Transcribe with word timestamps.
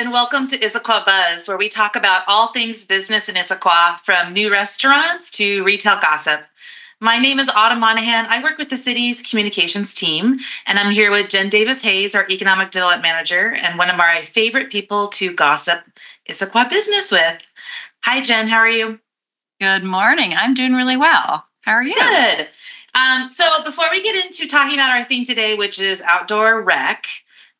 and 0.00 0.12
welcome 0.12 0.46
to 0.46 0.56
Issaquah 0.56 1.04
Buzz, 1.04 1.46
where 1.46 1.58
we 1.58 1.68
talk 1.68 1.94
about 1.94 2.22
all 2.26 2.48
things 2.48 2.86
business 2.86 3.28
in 3.28 3.34
Issaquah, 3.34 4.00
from 4.00 4.32
new 4.32 4.50
restaurants 4.50 5.30
to 5.32 5.62
retail 5.62 5.98
gossip. 6.00 6.40
My 7.00 7.18
name 7.18 7.38
is 7.38 7.50
Autumn 7.50 7.80
Monahan. 7.80 8.24
I 8.30 8.42
work 8.42 8.56
with 8.56 8.70
the 8.70 8.78
city's 8.78 9.20
communications 9.20 9.94
team, 9.94 10.36
and 10.66 10.78
I'm 10.78 10.90
here 10.90 11.10
with 11.10 11.28
Jen 11.28 11.50
Davis 11.50 11.82
Hayes, 11.82 12.14
our 12.14 12.26
economic 12.30 12.70
development 12.70 13.02
manager, 13.02 13.54
and 13.62 13.76
one 13.76 13.90
of 13.90 13.98
my 13.98 14.22
favorite 14.22 14.70
people 14.70 15.08
to 15.08 15.34
gossip 15.34 15.80
Issaquah 16.26 16.70
business 16.70 17.12
with. 17.12 17.46
Hi, 18.02 18.22
Jen. 18.22 18.48
How 18.48 18.60
are 18.60 18.70
you? 18.70 18.98
Good 19.60 19.84
morning. 19.84 20.32
I'm 20.34 20.54
doing 20.54 20.72
really 20.72 20.96
well. 20.96 21.44
How 21.60 21.72
are 21.72 21.82
you? 21.82 21.94
Good. 21.94 22.48
Um, 22.94 23.28
so, 23.28 23.44
before 23.64 23.90
we 23.90 24.02
get 24.02 24.24
into 24.24 24.46
talking 24.46 24.78
about 24.78 24.92
our 24.92 25.04
theme 25.04 25.26
today, 25.26 25.56
which 25.56 25.78
is 25.78 26.00
outdoor 26.00 26.62
rec, 26.62 27.06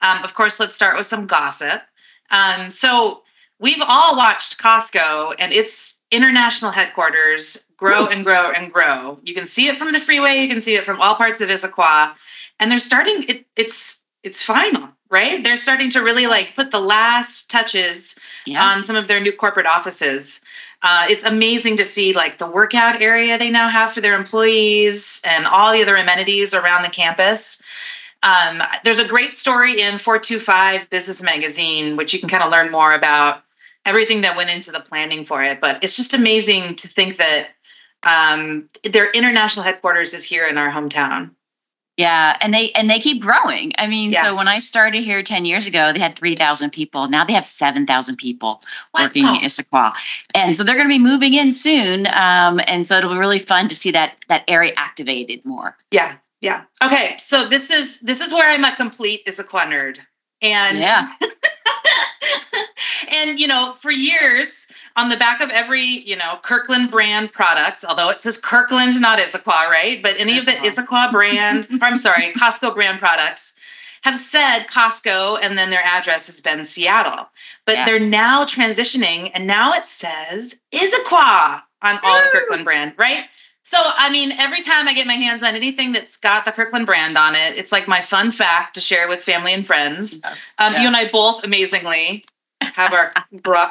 um, 0.01 0.25
of 0.25 0.33
course, 0.33 0.59
let's 0.59 0.75
start 0.75 0.97
with 0.97 1.05
some 1.05 1.27
gossip. 1.27 1.83
Um, 2.31 2.71
so, 2.71 3.23
we've 3.59 3.83
all 3.87 4.17
watched 4.17 4.59
Costco 4.59 5.35
and 5.39 5.53
its 5.53 6.01
international 6.11 6.71
headquarters 6.71 7.67
grow 7.77 8.07
and 8.07 8.25
grow 8.25 8.51
and 8.55 8.73
grow. 8.73 9.19
You 9.25 9.35
can 9.35 9.45
see 9.45 9.69
it 9.69 9.79
from 9.79 9.93
the 9.93 10.01
freeway, 10.01 10.37
you 10.41 10.49
can 10.49 10.61
see 10.61 10.75
it 10.75 10.85
from 10.85 11.01
all 11.01 11.15
parts 11.15 11.41
of 11.41 11.49
Issaquah, 11.49 12.15
and 12.59 12.71
they're 12.71 12.79
starting. 12.79 13.25
It, 13.29 13.47
it's 13.57 14.05
it's 14.23 14.43
final, 14.43 14.87
right? 15.09 15.43
They're 15.43 15.57
starting 15.57 15.91
to 15.91 16.03
really 16.03 16.27
like 16.27 16.55
put 16.55 16.71
the 16.71 16.81
last 16.81 17.51
touches 17.51 18.17
yeah. 18.47 18.63
on 18.63 18.83
some 18.83 18.97
of 18.97 19.09
their 19.09 19.21
new 19.21 19.33
corporate 19.33 19.67
offices. 19.67 20.43
Uh, 20.83 21.07
it's 21.09 21.25
amazing 21.25 21.77
to 21.77 21.85
see 21.85 22.13
like 22.13 22.39
the 22.39 22.51
workout 22.51 23.01
area 23.01 23.39
they 23.39 23.51
now 23.51 23.69
have 23.69 23.93
for 23.93 24.01
their 24.01 24.15
employees 24.15 25.21
and 25.25 25.47
all 25.47 25.73
the 25.73 25.83
other 25.83 25.97
amenities 25.97 26.55
around 26.55 26.83
the 26.83 26.91
campus. 26.91 27.63
Um, 28.23 28.63
there's 28.85 28.99
a 28.99 29.09
great 29.09 29.35
story 29.35 29.81
in 29.81 29.99
425 29.99 30.91
Business 30.91 31.23
Magazine, 31.23 31.97
which 31.97 32.13
you 32.13 32.21
can 32.21 32.29
kind 32.29 32.43
of 32.43 32.51
learn 32.51 32.71
more 32.71 32.93
about 32.93 33.43
everything 33.87 34.23
that 34.23 34.37
went 34.37 34.55
into 34.55 34.73
the 34.73 34.81
planning 34.81 35.25
for 35.25 35.43
it. 35.43 35.61
But 35.61 35.83
it's 35.83 35.97
just 35.97 36.15
amazing 36.15 36.77
to 36.77 36.89
think 36.89 37.17
that 37.17 37.49
um, 38.03 38.69
their 38.85 39.11
international 39.11 39.65
headquarters 39.65 40.15
is 40.15 40.25
here 40.25 40.47
in 40.47 40.59
our 40.59 40.71
hometown. 40.71 41.31
Yeah, 41.97 42.35
and 42.41 42.55
they 42.55 42.71
and 42.71 42.89
they 42.89 42.99
keep 42.99 43.21
growing. 43.21 43.73
I 43.77 43.87
mean, 43.87 44.13
yeah. 44.13 44.23
so 44.23 44.35
when 44.35 44.49
I 44.49 44.59
started 44.59 45.03
here 45.03 45.23
10 45.23 45.45
years 45.45 45.67
ago, 45.67 45.93
they 45.93 45.99
had 45.99 46.17
3,000 46.17 46.71
people. 46.71 47.09
Now 47.09 47.25
they 47.27 47.35
have 47.35 47.45
7,000 47.45 48.17
people 48.17 48.63
wow. 48.95 49.03
working 49.03 49.27
in 49.27 49.35
Issaquah. 49.43 49.93
And 50.35 50.57
so 50.57 50.65
they're 50.65 50.77
going 50.77 50.89
to 50.89 50.95
be 50.95 51.03
moving 51.03 51.35
in 51.35 51.53
soon. 51.53 52.07
Um, 52.07 52.59
and 52.67 52.87
so 52.87 52.97
it'll 52.97 53.11
be 53.11 53.19
really 53.19 53.39
fun 53.39 53.69
to 53.69 53.75
see 53.75 53.91
that 53.91 54.17
that 54.29 54.45
area 54.49 54.73
activated 54.79 55.45
more. 55.45 55.77
Yeah. 55.91 56.17
Yeah. 56.41 56.65
Okay. 56.83 57.17
So 57.19 57.47
this 57.47 57.71
is 57.71 58.01
this 58.01 58.21
is 58.21 58.33
where 58.33 58.51
I'm 58.51 58.65
a 58.65 58.75
complete 58.75 59.27
Issaquah 59.27 59.67
nerd. 59.67 59.99
And 60.43 60.79
yeah. 60.79 61.07
and 63.13 63.39
you 63.39 63.47
know, 63.47 63.75
for 63.75 63.91
years 63.91 64.67
on 64.97 65.11
the 65.11 65.17
back 65.17 65.41
of 65.41 65.51
every, 65.51 65.83
you 65.83 66.17
know, 66.17 66.39
Kirkland 66.43 66.91
brand 66.91 67.33
product, 67.33 67.85
although 67.87 68.11
it 68.11 68.21
says 68.21 68.39
Kirkland, 68.39 68.99
not 69.01 69.19
Issaquah, 69.19 69.69
right? 69.69 70.01
But 70.03 70.19
any 70.19 70.39
of 70.39 70.47
the 70.47 70.53
Issaquah 70.53 71.13
brand, 71.13 71.69
or 71.71 71.79
I'm 71.85 71.97
sorry, 71.97 72.33
Costco 72.33 72.75
brand 72.75 72.99
products 72.99 73.55
have 74.03 74.17
said 74.17 74.61
Costco 74.61 75.39
and 75.43 75.59
then 75.59 75.69
their 75.69 75.85
address 75.85 76.27
has 76.27 76.41
been 76.41 76.65
Seattle. 76.65 77.29
But 77.67 77.75
yeah. 77.75 77.85
they're 77.85 78.01
now 78.01 78.45
transitioning 78.45 79.31
and 79.35 79.47
now 79.47 79.75
it 79.75 79.85
says 79.85 80.59
Issaquah 80.73 81.63
on 81.83 81.99
all 82.03 82.23
the 82.23 82.29
Kirkland 82.33 82.65
brand, 82.65 82.95
right? 82.99 83.27
So, 83.63 83.79
I 83.81 84.11
mean, 84.11 84.33
every 84.33 84.63
time 84.63 84.89
I 84.89 84.95
get 84.95 85.07
my 85.07 85.15
hands 85.15 85.43
on 85.43 85.55
anything 85.55 85.93
that's 85.93 86.17
got 86.17 86.45
the 86.45 86.53
Kirkland 86.53 86.87
brand 86.87 87.19
on 87.19 87.35
it, 87.35 87.59
it's 87.59 87.73
like 87.73 87.87
my 87.87 88.01
fun 88.01 88.33
fact 88.33 88.75
to 88.75 88.81
share 88.81 89.07
with 89.07 89.23
family 89.23 89.53
and 89.53 89.67
friends. 89.67 90.21
Yes. 90.25 90.53
Um, 90.59 90.73
yes. 90.73 90.81
You 90.81 90.87
and 90.87 90.97
I 90.97 91.09
both 91.11 91.45
amazingly 91.45 92.25
have 92.63 92.93
our 92.93 93.13
bra. 93.33 93.71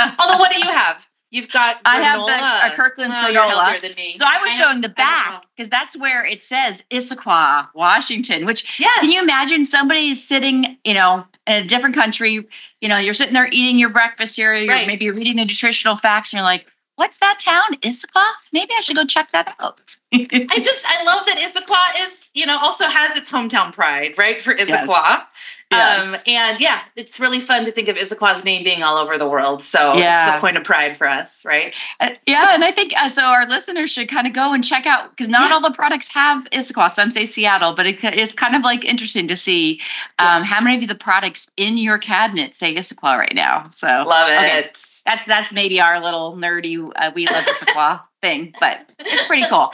Although, 0.00 0.38
what 0.38 0.52
do 0.52 0.58
you 0.58 0.70
have? 0.70 1.08
You've 1.30 1.50
got. 1.50 1.82
Granola. 1.82 1.86
I 1.86 1.96
have 1.96 2.20
the 2.20 2.72
a 2.72 2.76
Kirkland's 2.76 3.18
oh, 3.18 3.22
granola. 3.22 4.14
So 4.14 4.24
I 4.26 4.38
was 4.40 4.52
I 4.52 4.56
showing 4.56 4.74
have, 4.74 4.82
the 4.82 4.88
back 4.90 5.44
because 5.56 5.68
that's 5.68 5.98
where 5.98 6.24
it 6.24 6.42
says 6.42 6.84
Issaquah, 6.88 7.68
Washington. 7.74 8.46
Which 8.46 8.78
yes. 8.78 9.00
can 9.00 9.10
you 9.10 9.22
imagine 9.22 9.64
somebody's 9.64 10.26
sitting, 10.26 10.78
you 10.84 10.94
know, 10.94 11.26
in 11.46 11.64
a 11.64 11.66
different 11.66 11.96
country. 11.96 12.46
You 12.80 12.88
know, 12.88 12.98
you're 12.98 13.14
sitting 13.14 13.34
there 13.34 13.48
eating 13.50 13.78
your 13.78 13.90
breakfast 13.90 14.36
here. 14.36 14.54
You're, 14.54 14.72
right. 14.72 14.86
Maybe 14.86 15.10
reading 15.10 15.36
the 15.36 15.44
nutritional 15.44 15.96
facts, 15.96 16.32
and 16.32 16.38
you're 16.38 16.44
like, 16.44 16.66
what's 16.96 17.18
that 17.20 17.38
town? 17.38 17.78
Issaquah? 17.80 18.32
Maybe 18.52 18.72
I 18.76 18.80
should 18.80 18.96
go 18.96 19.04
check 19.04 19.30
that 19.32 19.54
out. 19.60 19.96
I 20.12 20.58
just 20.60 20.84
I 20.88 21.04
love 21.04 21.26
that 21.26 21.38
Issaquah 21.38 22.04
is, 22.04 22.30
you 22.34 22.46
know, 22.46 22.58
also 22.58 22.86
has 22.86 23.16
its 23.16 23.30
hometown 23.30 23.72
pride, 23.72 24.18
right? 24.18 24.42
For 24.42 24.54
Issaquah. 24.54 24.88
Yes. 24.88 25.26
Yes. 25.72 26.14
Um, 26.14 26.20
and 26.28 26.60
yeah, 26.60 26.80
it's 26.94 27.18
really 27.18 27.40
fun 27.40 27.64
to 27.64 27.72
think 27.72 27.88
of 27.88 27.96
Issaquah's 27.96 28.44
name 28.44 28.62
being 28.62 28.84
all 28.84 28.98
over 28.98 29.18
the 29.18 29.28
world. 29.28 29.62
So 29.62 29.94
yeah. 29.94 30.28
it's 30.28 30.36
a 30.36 30.40
point 30.40 30.56
of 30.56 30.62
pride 30.62 30.96
for 30.96 31.08
us, 31.08 31.44
right? 31.44 31.74
Uh, 31.98 32.10
yeah, 32.26 32.54
and 32.54 32.62
I 32.62 32.70
think 32.70 32.92
uh, 32.96 33.08
so. 33.08 33.26
Our 33.26 33.46
listeners 33.46 33.90
should 33.90 34.08
kind 34.08 34.28
of 34.28 34.32
go 34.32 34.52
and 34.52 34.62
check 34.62 34.86
out 34.86 35.10
because 35.10 35.28
not 35.28 35.48
yeah. 35.48 35.54
all 35.54 35.60
the 35.60 35.72
products 35.72 36.12
have 36.14 36.48
Issaquah. 36.50 36.88
Some 36.90 37.10
say 37.10 37.24
Seattle, 37.24 37.74
but 37.74 37.86
it, 37.86 38.02
it's 38.04 38.34
kind 38.34 38.54
of 38.54 38.62
like 38.62 38.84
interesting 38.84 39.26
to 39.26 39.36
see 39.36 39.80
um, 40.20 40.42
yeah. 40.42 40.44
how 40.44 40.60
many 40.60 40.84
of 40.84 40.88
the 40.88 40.94
products 40.94 41.50
in 41.56 41.76
your 41.76 41.98
cabinet 41.98 42.54
say 42.54 42.74
Issaquah 42.74 43.18
right 43.18 43.34
now. 43.34 43.68
So 43.70 43.88
love 44.06 44.30
it. 44.30 44.38
Okay. 44.38 44.60
That's 44.60 45.02
that's 45.26 45.52
maybe 45.52 45.80
our 45.80 46.00
little 46.00 46.36
nerdy 46.36 46.88
uh, 46.94 47.10
we 47.14 47.26
love 47.26 47.44
Issaquah 47.44 48.02
thing, 48.22 48.54
but 48.60 48.88
it's 49.00 49.24
pretty 49.24 49.46
cool 49.48 49.72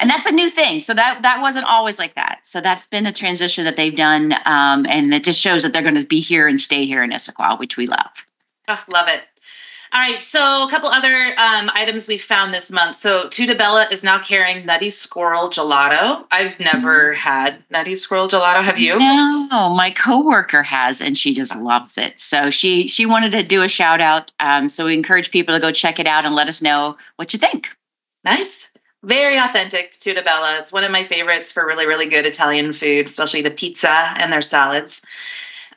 and 0.00 0.10
that's 0.10 0.26
a 0.26 0.32
new 0.32 0.50
thing. 0.50 0.80
So 0.80 0.94
that 0.94 1.22
that 1.22 1.40
wasn't 1.40 1.66
always 1.66 1.98
like 1.98 2.14
that. 2.14 2.40
So 2.42 2.60
that's 2.60 2.86
been 2.86 3.06
a 3.06 3.12
transition 3.12 3.64
that 3.64 3.76
they've 3.76 3.94
done 3.94 4.32
um, 4.44 4.86
and 4.88 5.12
it 5.14 5.24
just 5.24 5.40
shows 5.40 5.62
that 5.62 5.72
they're 5.72 5.82
going 5.82 6.00
to 6.00 6.06
be 6.06 6.20
here 6.20 6.48
and 6.48 6.60
stay 6.60 6.86
here 6.86 7.02
in 7.02 7.10
Issaquah 7.10 7.58
which 7.58 7.76
we 7.76 7.86
love. 7.86 8.26
Oh, 8.68 8.82
love 8.88 9.08
it. 9.08 9.22
All 9.92 10.00
right 10.00 10.18
so 10.18 10.40
a 10.40 10.68
couple 10.68 10.88
other 10.88 11.14
um, 11.14 11.70
items 11.72 12.08
we 12.08 12.18
found 12.18 12.52
this 12.52 12.72
month. 12.72 12.96
So 12.96 13.28
Tutta 13.28 13.54
Bella 13.54 13.86
is 13.92 14.02
now 14.02 14.18
carrying 14.18 14.66
nutty 14.66 14.90
squirrel 14.90 15.48
gelato. 15.48 16.24
I've 16.32 16.58
never 16.58 17.12
mm-hmm. 17.12 17.18
had 17.18 17.62
nutty 17.70 17.94
squirrel 17.94 18.26
gelato. 18.26 18.62
Have 18.62 18.80
you? 18.80 18.98
No 18.98 19.72
my 19.76 19.90
coworker 19.90 20.64
has 20.64 21.00
and 21.00 21.16
she 21.16 21.34
just 21.34 21.54
loves 21.56 21.98
it. 21.98 22.18
So 22.18 22.50
she 22.50 22.88
she 22.88 23.06
wanted 23.06 23.32
to 23.32 23.44
do 23.44 23.62
a 23.62 23.68
shout 23.68 24.00
out 24.00 24.32
um, 24.40 24.68
so 24.68 24.86
we 24.86 24.94
encourage 24.94 25.30
people 25.30 25.54
to 25.54 25.60
go 25.60 25.70
check 25.70 26.00
it 26.00 26.08
out 26.08 26.26
and 26.26 26.34
let 26.34 26.48
us 26.48 26.60
know 26.60 26.96
what 27.14 27.32
you 27.32 27.38
think. 27.38 27.76
Nice 28.24 28.72
very 29.04 29.36
authentic 29.36 29.92
Tutta 29.92 30.22
Bella. 30.22 30.58
It's 30.58 30.72
one 30.72 30.84
of 30.84 30.90
my 30.90 31.02
favorites 31.02 31.52
for 31.52 31.66
really, 31.66 31.86
really 31.86 32.06
good 32.06 32.26
Italian 32.26 32.72
food, 32.72 33.06
especially 33.06 33.42
the 33.42 33.50
pizza 33.50 34.14
and 34.18 34.32
their 34.32 34.42
salads. 34.42 35.02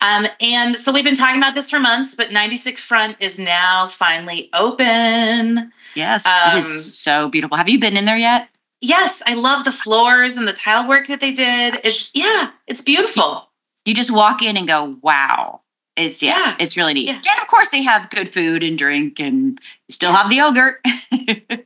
Um, 0.02 0.28
and 0.40 0.76
so 0.76 0.92
we've 0.92 1.04
been 1.04 1.16
talking 1.16 1.38
about 1.38 1.56
this 1.56 1.70
for 1.70 1.80
months, 1.80 2.16
but 2.16 2.32
96 2.32 2.82
Front 2.84 3.18
is 3.20 3.40
now 3.40 3.88
finally 3.88 4.50
open. 4.54 5.72
Yes, 5.96 6.28
um, 6.28 6.56
it 6.56 6.60
is 6.60 6.66
um, 6.66 6.72
so 6.72 7.30
beautiful. 7.30 7.58
Have 7.58 7.70
you 7.70 7.80
been 7.80 7.98
in 7.98 8.06
there 8.06 8.18
yet? 8.18 8.50
Yes, 8.80 9.24
I 9.26 9.34
love 9.34 9.64
the 9.64 9.72
floors 9.72 10.38
and 10.38 10.48
the 10.48 10.54
tile 10.54 10.88
work 10.88 11.08
that 11.08 11.20
they 11.20 11.34
did. 11.34 11.80
It's 11.84 12.12
yeah, 12.14 12.52
it's 12.68 12.82
beautiful. 12.82 13.50
You 13.86 13.96
just 13.96 14.14
walk 14.14 14.44
in 14.44 14.58
and 14.58 14.68
go, 14.68 14.98
wow. 15.02 15.62
It's 15.98 16.22
yeah, 16.22 16.38
yeah. 16.38 16.56
it's 16.60 16.78
really 16.78 16.94
neat. 16.94 17.08
Yeah. 17.08 17.16
And 17.16 17.42
of 17.42 17.48
course 17.48 17.70
they 17.70 17.82
have 17.84 18.10
good 18.10 18.30
food 18.30 18.64
and 18.64 18.78
drink 18.78 19.20
and 19.20 19.60
still 19.90 20.14
have 20.14 20.30
the 20.30 20.38
yogurt. 20.38 20.80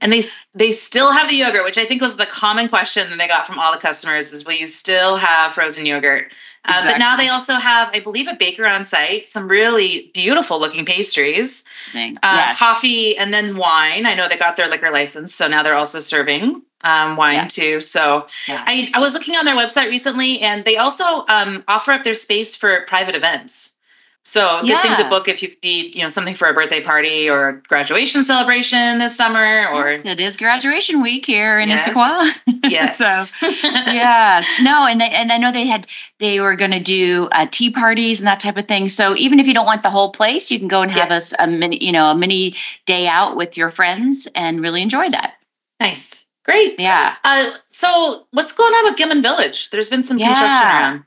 and 0.02 0.12
they 0.12 0.22
they 0.56 0.72
still 0.72 1.12
have 1.12 1.30
the 1.30 1.36
yogurt, 1.36 1.64
which 1.64 1.78
I 1.78 1.86
think 1.86 2.02
was 2.02 2.16
the 2.16 2.26
common 2.26 2.70
question 2.70 3.10
that 3.10 3.20
they 3.20 3.28
got 3.28 3.46
from 3.46 3.60
all 3.60 3.74
the 3.74 3.80
customers 3.80 4.32
is 4.32 4.46
will 4.46 4.54
you 4.54 4.66
still 4.66 5.18
have 5.18 5.54
frozen 5.54 5.86
yogurt? 5.86 6.34
Uh, 6.64 6.70
exactly. 6.70 6.92
But 6.92 6.98
now 7.00 7.18
they 7.18 7.28
also 7.28 7.56
have, 7.56 7.90
I 7.92 8.00
believe, 8.02 8.28
a 8.28 8.36
baker 8.36 8.68
on 8.68 8.84
site, 8.84 9.26
some 9.26 9.48
really 9.48 10.12
beautiful 10.14 10.60
looking 10.60 10.86
pastries, 10.86 11.66
uh, 11.96 12.18
yes. 12.22 12.60
coffee, 12.60 13.18
and 13.18 13.34
then 13.34 13.58
wine. 13.58 14.06
I 14.06 14.14
know 14.14 14.28
they 14.28 14.38
got 14.38 14.58
their 14.58 14.70
liquor 14.70 14.92
license, 14.92 15.34
so 15.34 15.48
now 15.48 15.64
they're 15.64 15.74
also 15.74 15.98
serving 15.98 16.62
um, 16.84 17.16
wine 17.16 17.34
yes. 17.34 17.56
too. 17.56 17.82
So 17.82 18.28
yeah. 18.48 18.64
I, 18.68 18.92
I 18.94 19.00
was 19.00 19.14
looking 19.14 19.36
on 19.36 19.46
their 19.46 19.58
website 19.58 19.88
recently, 19.88 20.40
and 20.42 20.64
they 20.64 20.78
also 20.78 21.26
um, 21.28 21.64
offer 21.68 21.94
up 21.94 22.04
their 22.04 22.14
space 22.14 22.56
for 22.56 22.82
private 22.82 23.16
events. 23.16 23.76
So 24.24 24.60
good 24.62 24.70
yeah. 24.70 24.82
thing 24.82 24.96
to 24.98 25.10
book 25.10 25.28
if 25.28 25.42
you 25.42 25.50
need, 25.64 25.96
you 25.96 26.04
know, 26.04 26.08
something 26.08 26.36
for 26.36 26.48
a 26.48 26.54
birthday 26.54 26.82
party 26.82 27.28
or 27.30 27.64
graduation 27.68 28.22
celebration 28.22 29.00
this 29.00 29.18
summer. 29.18 29.68
Or 29.74 29.90
yes, 29.90 30.06
it 30.06 30.20
is 30.20 30.38
graduation 30.38 31.02
week 31.02 31.26
here 31.26 31.58
in 31.60 31.70
yes. 31.70 31.90
Issaquah. 31.90 32.32
Yes. 32.70 33.00
so 33.00 33.38
yes, 33.48 34.48
no, 34.62 34.86
and 34.86 35.02
they, 35.02 35.10
and 35.10 35.32
I 35.32 35.40
know 35.40 35.52
they 35.52 35.66
had 35.66 35.88
they 36.20 36.40
were 36.40 36.56
going 36.56 36.72
to 36.72 36.80
do 36.80 37.28
uh, 37.32 37.48
tea 37.50 37.72
parties 37.72 38.20
and 38.20 38.28
that 38.28 38.40
type 38.40 38.58
of 38.58 38.68
thing. 38.68 38.88
So 38.88 39.16
even 39.18 39.40
if 39.40 39.48
you 39.48 39.54
don't 39.54 39.66
want 39.66 39.82
the 39.82 39.90
whole 39.90 40.12
place, 40.12 40.52
you 40.52 40.60
can 40.60 40.68
go 40.68 40.82
and 40.84 40.92
have 40.92 41.10
yeah. 41.10 41.20
a, 41.40 41.44
a 41.44 41.48
mini, 41.48 41.84
you 41.84 41.92
know, 41.92 42.12
a 42.12 42.16
mini 42.16 42.56
day 42.86 43.08
out 43.08 43.36
with 43.36 43.58
your 43.58 43.70
friends 43.70 44.28
and 44.36 44.62
really 44.62 44.84
enjoy 44.84 45.10
that. 45.10 45.34
Nice. 45.80 46.28
Great. 46.46 46.80
Yeah. 46.80 47.16
Uh, 47.24 47.52
so 47.68 48.28
what's 48.32 48.52
going 48.52 48.74
on 48.74 48.86
with 48.86 48.98
Gilman 48.98 49.22
Village? 49.22 49.70
There's 49.70 49.90
been 49.90 50.04
some 50.04 50.18
yeah. 50.18 50.28
construction 50.28 50.68
around. 50.68 51.04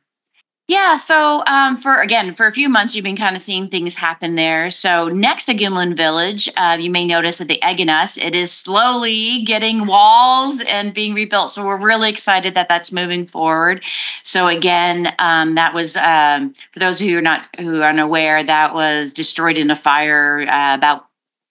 Yeah. 0.66 0.94
So 0.94 1.42
um, 1.46 1.76
for 1.76 2.00
again, 2.00 2.34
for 2.34 2.46
a 2.46 2.50
few 2.52 2.70
months, 2.70 2.94
you've 2.94 3.04
been 3.04 3.18
kind 3.18 3.36
of 3.36 3.42
seeing 3.42 3.68
things 3.68 3.94
happen 3.94 4.34
there. 4.34 4.70
So 4.70 5.08
next 5.08 5.44
to 5.46 5.54
Gilman 5.54 5.94
Village, 5.94 6.48
uh, 6.56 6.78
you 6.80 6.90
may 6.90 7.04
notice 7.04 7.38
that 7.38 7.48
the 7.48 7.62
Egg 7.62 7.80
and 7.80 7.90
Us, 7.90 8.16
it 8.16 8.34
is 8.34 8.50
slowly 8.50 9.42
getting 9.42 9.86
walls 9.86 10.62
and 10.66 10.94
being 10.94 11.12
rebuilt. 11.12 11.50
So 11.50 11.66
we're 11.66 11.76
really 11.76 12.08
excited 12.08 12.54
that 12.54 12.70
that's 12.70 12.92
moving 12.92 13.26
forward. 13.26 13.84
So 14.22 14.46
again, 14.46 15.12
um, 15.18 15.56
that 15.56 15.74
was 15.74 15.98
um, 15.98 16.54
for 16.72 16.78
those 16.78 16.98
who 16.98 17.18
are 17.18 17.22
not 17.22 17.46
who 17.58 17.82
are 17.82 17.90
unaware, 17.90 18.42
that 18.42 18.72
was 18.74 19.12
destroyed 19.12 19.58
in 19.58 19.70
a 19.70 19.76
fire 19.76 20.46
uh, 20.48 20.76
about 20.76 21.06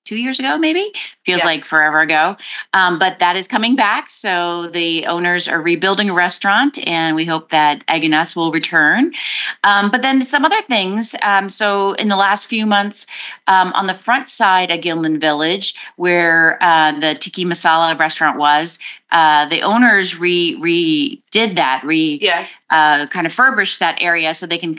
two 0.05 0.17
years 0.17 0.39
ago, 0.39 0.57
maybe 0.57 0.91
feels 1.23 1.41
yeah. 1.41 1.45
like 1.45 1.65
forever 1.65 2.01
ago. 2.01 2.35
Um, 2.73 2.99
but 2.99 3.19
that 3.19 3.35
is 3.35 3.47
coming 3.47 3.75
back. 3.75 4.09
So 4.09 4.67
the 4.67 5.05
owners 5.07 5.47
are 5.47 5.61
rebuilding 5.61 6.09
a 6.09 6.13
restaurant, 6.13 6.85
and 6.87 7.15
we 7.15 7.25
hope 7.25 7.49
that 7.49 7.83
Egg 7.87 8.03
and 8.03 8.13
Us 8.13 8.35
will 8.35 8.51
return. 8.51 9.13
Um, 9.63 9.91
but 9.91 10.01
then 10.01 10.21
some 10.21 10.45
other 10.45 10.61
things. 10.61 11.15
Um, 11.23 11.49
so 11.49 11.93
in 11.93 12.09
the 12.09 12.17
last 12.17 12.47
few 12.47 12.65
months, 12.65 13.05
um, 13.47 13.71
on 13.73 13.87
the 13.87 13.93
front 13.93 14.29
side 14.29 14.71
of 14.71 14.81
Gilman 14.81 15.19
Village, 15.19 15.75
where 15.95 16.57
uh, 16.61 16.91
the 16.93 17.15
Tikka 17.15 17.41
Masala 17.41 17.97
restaurant 17.97 18.37
was, 18.37 18.79
uh, 19.11 19.45
the 19.47 19.61
owners 19.61 20.19
re 20.19 20.57
redid 20.59 21.55
that, 21.55 21.81
re 21.83 22.17
yeah. 22.21 22.47
uh, 22.69 23.05
kind 23.07 23.27
of 23.27 23.33
furbished 23.33 23.79
that 23.79 24.01
area 24.01 24.33
so 24.33 24.45
they 24.45 24.57
can 24.57 24.77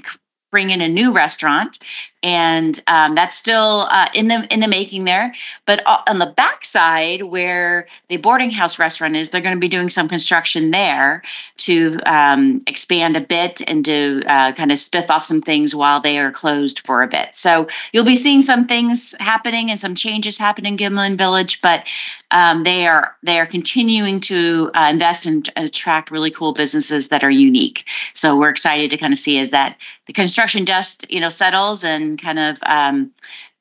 bring 0.51 0.71
in 0.71 0.81
a 0.81 0.89
new 0.89 1.11
restaurant 1.11 1.81
and 2.25 2.81
um, 2.87 3.15
that's 3.15 3.37
still 3.37 3.87
uh, 3.91 4.09
in 4.15 4.29
the 4.29 4.47
in 4.51 4.61
the 4.61 4.67
making 4.67 5.05
there. 5.05 5.35
But 5.67 5.83
on 5.87 6.19
the 6.19 6.33
backside, 6.35 7.23
where 7.23 7.87
the 8.09 8.17
boarding 8.17 8.51
house 8.51 8.79
restaurant 8.79 9.15
is, 9.15 9.29
they're 9.29 9.43
going 9.43 9.57
to 9.57 9.61
be 9.61 9.69
doing 9.69 9.91
some 9.91 10.09
construction 10.09 10.71
there 10.71 11.23
to 11.59 12.01
um, 12.07 12.63
expand 12.67 13.17
a 13.17 13.21
bit 13.21 13.61
and 13.69 13.85
to 13.85 14.23
uh, 14.27 14.53
kind 14.53 14.73
of 14.73 14.79
spiff 14.79 15.11
off 15.11 15.25
some 15.25 15.43
things 15.43 15.75
while 15.75 16.01
they 16.01 16.19
are 16.19 16.33
closed 16.33 16.81
for 16.81 17.03
a 17.03 17.09
bit. 17.09 17.35
So 17.35 17.69
you'll 17.93 18.05
be 18.05 18.17
seeing 18.17 18.41
some 18.41 18.67
things 18.67 19.15
happening 19.21 19.71
and 19.71 19.79
some 19.79 19.95
changes 19.95 20.39
happening 20.39 20.65
in 20.65 20.77
Gilman 20.77 21.17
Village, 21.19 21.61
but 21.61 21.87
um, 22.31 22.65
they 22.65 22.87
are 22.87 23.17
they 23.23 23.39
are 23.39 23.47
continuing 23.47 24.21
to 24.21 24.71
uh, 24.75 24.89
invest 24.91 25.27
and 25.27 25.49
attract 25.57 26.11
really 26.11 26.31
cool 26.31 26.53
businesses 26.53 27.09
that 27.09 27.23
are 27.23 27.31
unique. 27.31 27.85
So 28.15 28.39
we're 28.39 28.49
excited 28.49 28.91
to 28.91 28.97
kind 28.97 29.13
of 29.13 29.19
see 29.19 29.39
as 29.39 29.51
that 29.51 29.77
the 30.07 30.13
construction 30.13 30.65
dust 30.65 31.07
you 31.11 31.21
know 31.21 31.29
settles 31.29 31.85
and 31.85 32.14
kind 32.17 32.39
of 32.39 32.59
um, 32.65 33.13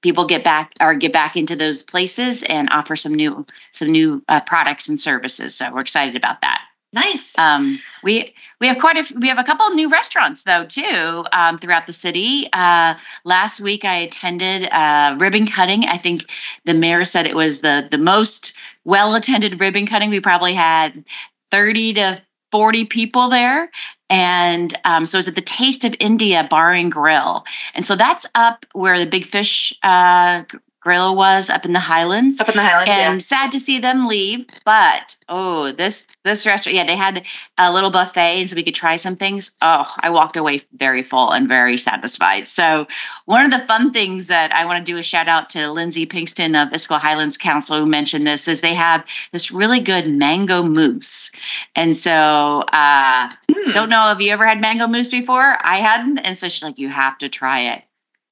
people 0.02 0.26
get 0.26 0.44
back 0.44 0.74
or 0.80 0.94
get 0.94 1.14
back 1.14 1.36
into 1.36 1.56
those 1.56 1.84
places 1.84 2.44
and 2.44 2.70
offer 2.72 2.96
some 2.96 3.14
new 3.14 3.46
some 3.72 3.92
new 3.92 4.24
uh, 4.28 4.42
products 4.42 4.90
and 4.90 5.00
services. 5.00 5.56
So 5.56 5.74
we're 5.74 5.82
excited 5.82 6.16
about 6.16 6.42
that. 6.42 6.62
Nice. 6.92 7.40
Um, 7.40 7.80
we 8.04 8.36
we 8.62 8.68
have 8.68 8.78
quite 8.78 8.98
a 8.98 9.20
we 9.20 9.28
have 9.28 9.40
a 9.40 9.44
couple 9.44 9.68
new 9.72 9.90
restaurants 9.90 10.44
though 10.44 10.66
too 10.66 11.26
um, 11.34 11.58
throughout 11.58 11.88
the 11.88 11.94
city. 11.94 12.48
Uh, 12.54 12.94
last 13.26 13.60
week 13.60 13.84
I 13.84 13.96
attended 13.96 14.70
uh, 14.72 15.16
ribbon 15.20 15.48
cutting. 15.48 15.86
I 15.86 15.98
think 15.98 16.30
the 16.66 16.76
mayor 16.76 17.04
said 17.04 17.26
it 17.26 17.36
was 17.36 17.62
the 17.62 17.88
the 17.90 17.98
most 17.98 18.56
well 18.86 19.16
attended 19.16 19.60
ribbon 19.60 19.88
cutting. 19.88 20.12
We 20.12 20.20
probably 20.20 20.54
had 20.54 21.06
thirty 21.50 21.94
to 21.94 22.22
40 22.54 22.86
people 22.86 23.30
there. 23.30 23.72
And 24.14 24.72
um, 24.86 25.08
so 25.08 25.18
it's 25.18 25.28
at 25.28 25.34
the 25.34 25.42
Taste 25.42 25.86
of 25.86 25.96
India 26.00 26.46
Bar 26.48 26.72
and 26.72 26.92
Grill. 26.92 27.46
And 27.74 27.84
so 27.84 27.96
that's 27.96 28.28
up 28.36 28.64
where 28.72 29.00
the 29.00 29.08
Big 29.08 29.26
Fish 29.26 29.74
uh, 29.82 30.44
Grill 30.84 31.16
was 31.16 31.50
up 31.50 31.66
in 31.66 31.72
the 31.72 31.80
Highlands. 31.80 32.42
Up 32.42 32.50
in 32.50 32.56
the 32.56 32.62
Highlands, 32.62 32.92
and 32.92 33.14
yeah. 33.16 33.18
sad 33.20 33.54
to 33.54 33.60
see 33.60 33.80
them 33.80 34.08
leave. 34.08 34.46
But 34.66 35.16
oh, 35.30 35.72
this 35.72 36.08
this 36.24 36.46
restaurant, 36.46 36.76
yeah, 36.76 36.86
they 36.86 36.98
had 36.98 37.24
a 37.58 37.72
little 37.72 37.90
buffet, 37.90 38.42
and 38.42 38.50
so 38.50 38.56
we 38.56 38.64
could 38.64 38.76
try 38.76 38.98
some 38.98 39.16
things. 39.16 39.56
Oh, 39.62 39.90
I 40.00 40.10
walked 40.10 40.36
away 40.36 40.60
very 40.74 41.02
full 41.02 41.32
and 41.32 41.48
very 41.48 41.78
satisfied. 41.78 42.50
So 42.50 42.88
one 43.26 43.46
of 43.46 43.52
the 43.52 43.66
fun 43.66 43.94
things 43.94 44.28
that 44.28 44.54
I 44.54 44.66
want 44.66 44.86
to 44.86 44.92
do 44.92 44.98
a 44.98 45.04
shout 45.04 45.30
out 45.30 45.50
to 45.52 45.72
Lindsay 45.72 46.06
Pinkston 46.06 46.62
of 46.62 46.74
Issaquah 46.74 47.00
Highlands 47.00 47.38
Council 47.38 47.80
who 47.80 47.86
mentioned 47.86 48.28
this 48.28 48.48
is 48.50 48.60
they 48.60 48.74
have 48.74 49.06
this 49.32 49.52
really 49.52 49.80
good 49.80 50.08
mango 50.08 50.64
mousse, 50.64 51.32
and 51.76 51.96
so 51.96 52.12
uh, 52.12 53.32
hmm. 53.50 53.72
don't 53.72 53.90
know 53.90 54.12
if 54.12 54.20
you 54.20 54.32
ever 54.34 54.46
had 54.46 54.60
mango 54.60 54.88
mousse 54.88 55.10
before. 55.10 55.58
I 55.64 55.78
hadn't, 55.78 56.20
and 56.20 56.36
so 56.36 56.50
she's 56.50 56.64
like, 56.64 56.80
you 56.80 56.90
have 56.90 57.18
to 57.20 57.30
try 57.30 57.62
it. 57.62 57.84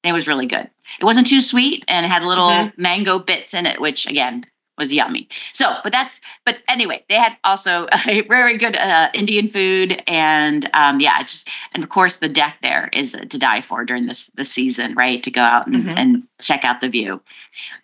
And 0.03 0.09
it 0.09 0.13
was 0.13 0.27
really 0.27 0.47
good. 0.47 0.69
It 0.99 1.05
wasn't 1.05 1.27
too 1.27 1.41
sweet 1.41 1.85
and 1.87 2.05
it 2.05 2.09
had 2.09 2.23
little 2.23 2.49
mm-hmm. 2.49 2.81
mango 2.81 3.19
bits 3.19 3.53
in 3.53 3.65
it, 3.65 3.79
which 3.79 4.07
again 4.07 4.43
was 4.81 4.93
yummy. 4.93 5.29
So, 5.53 5.75
but 5.83 5.91
that's, 5.91 6.21
but 6.43 6.59
anyway, 6.67 7.05
they 7.07 7.15
had 7.15 7.37
also 7.43 7.87
a 8.07 8.21
very 8.21 8.57
good 8.57 8.75
uh, 8.75 9.09
Indian 9.13 9.47
food, 9.47 10.01
and 10.07 10.69
um, 10.73 10.99
yeah, 10.99 11.19
it's 11.19 11.31
just, 11.31 11.49
and 11.73 11.83
of 11.83 11.89
course, 11.89 12.17
the 12.17 12.29
deck 12.29 12.57
there 12.61 12.89
is 12.91 13.11
to 13.11 13.37
die 13.37 13.61
for 13.61 13.85
during 13.85 14.07
this 14.07 14.27
the 14.31 14.43
season, 14.43 14.95
right? 14.95 15.21
To 15.23 15.31
go 15.31 15.41
out 15.41 15.67
and, 15.67 15.75
mm-hmm. 15.75 15.97
and 15.97 16.23
check 16.41 16.65
out 16.65 16.81
the 16.81 16.89
view. 16.89 17.21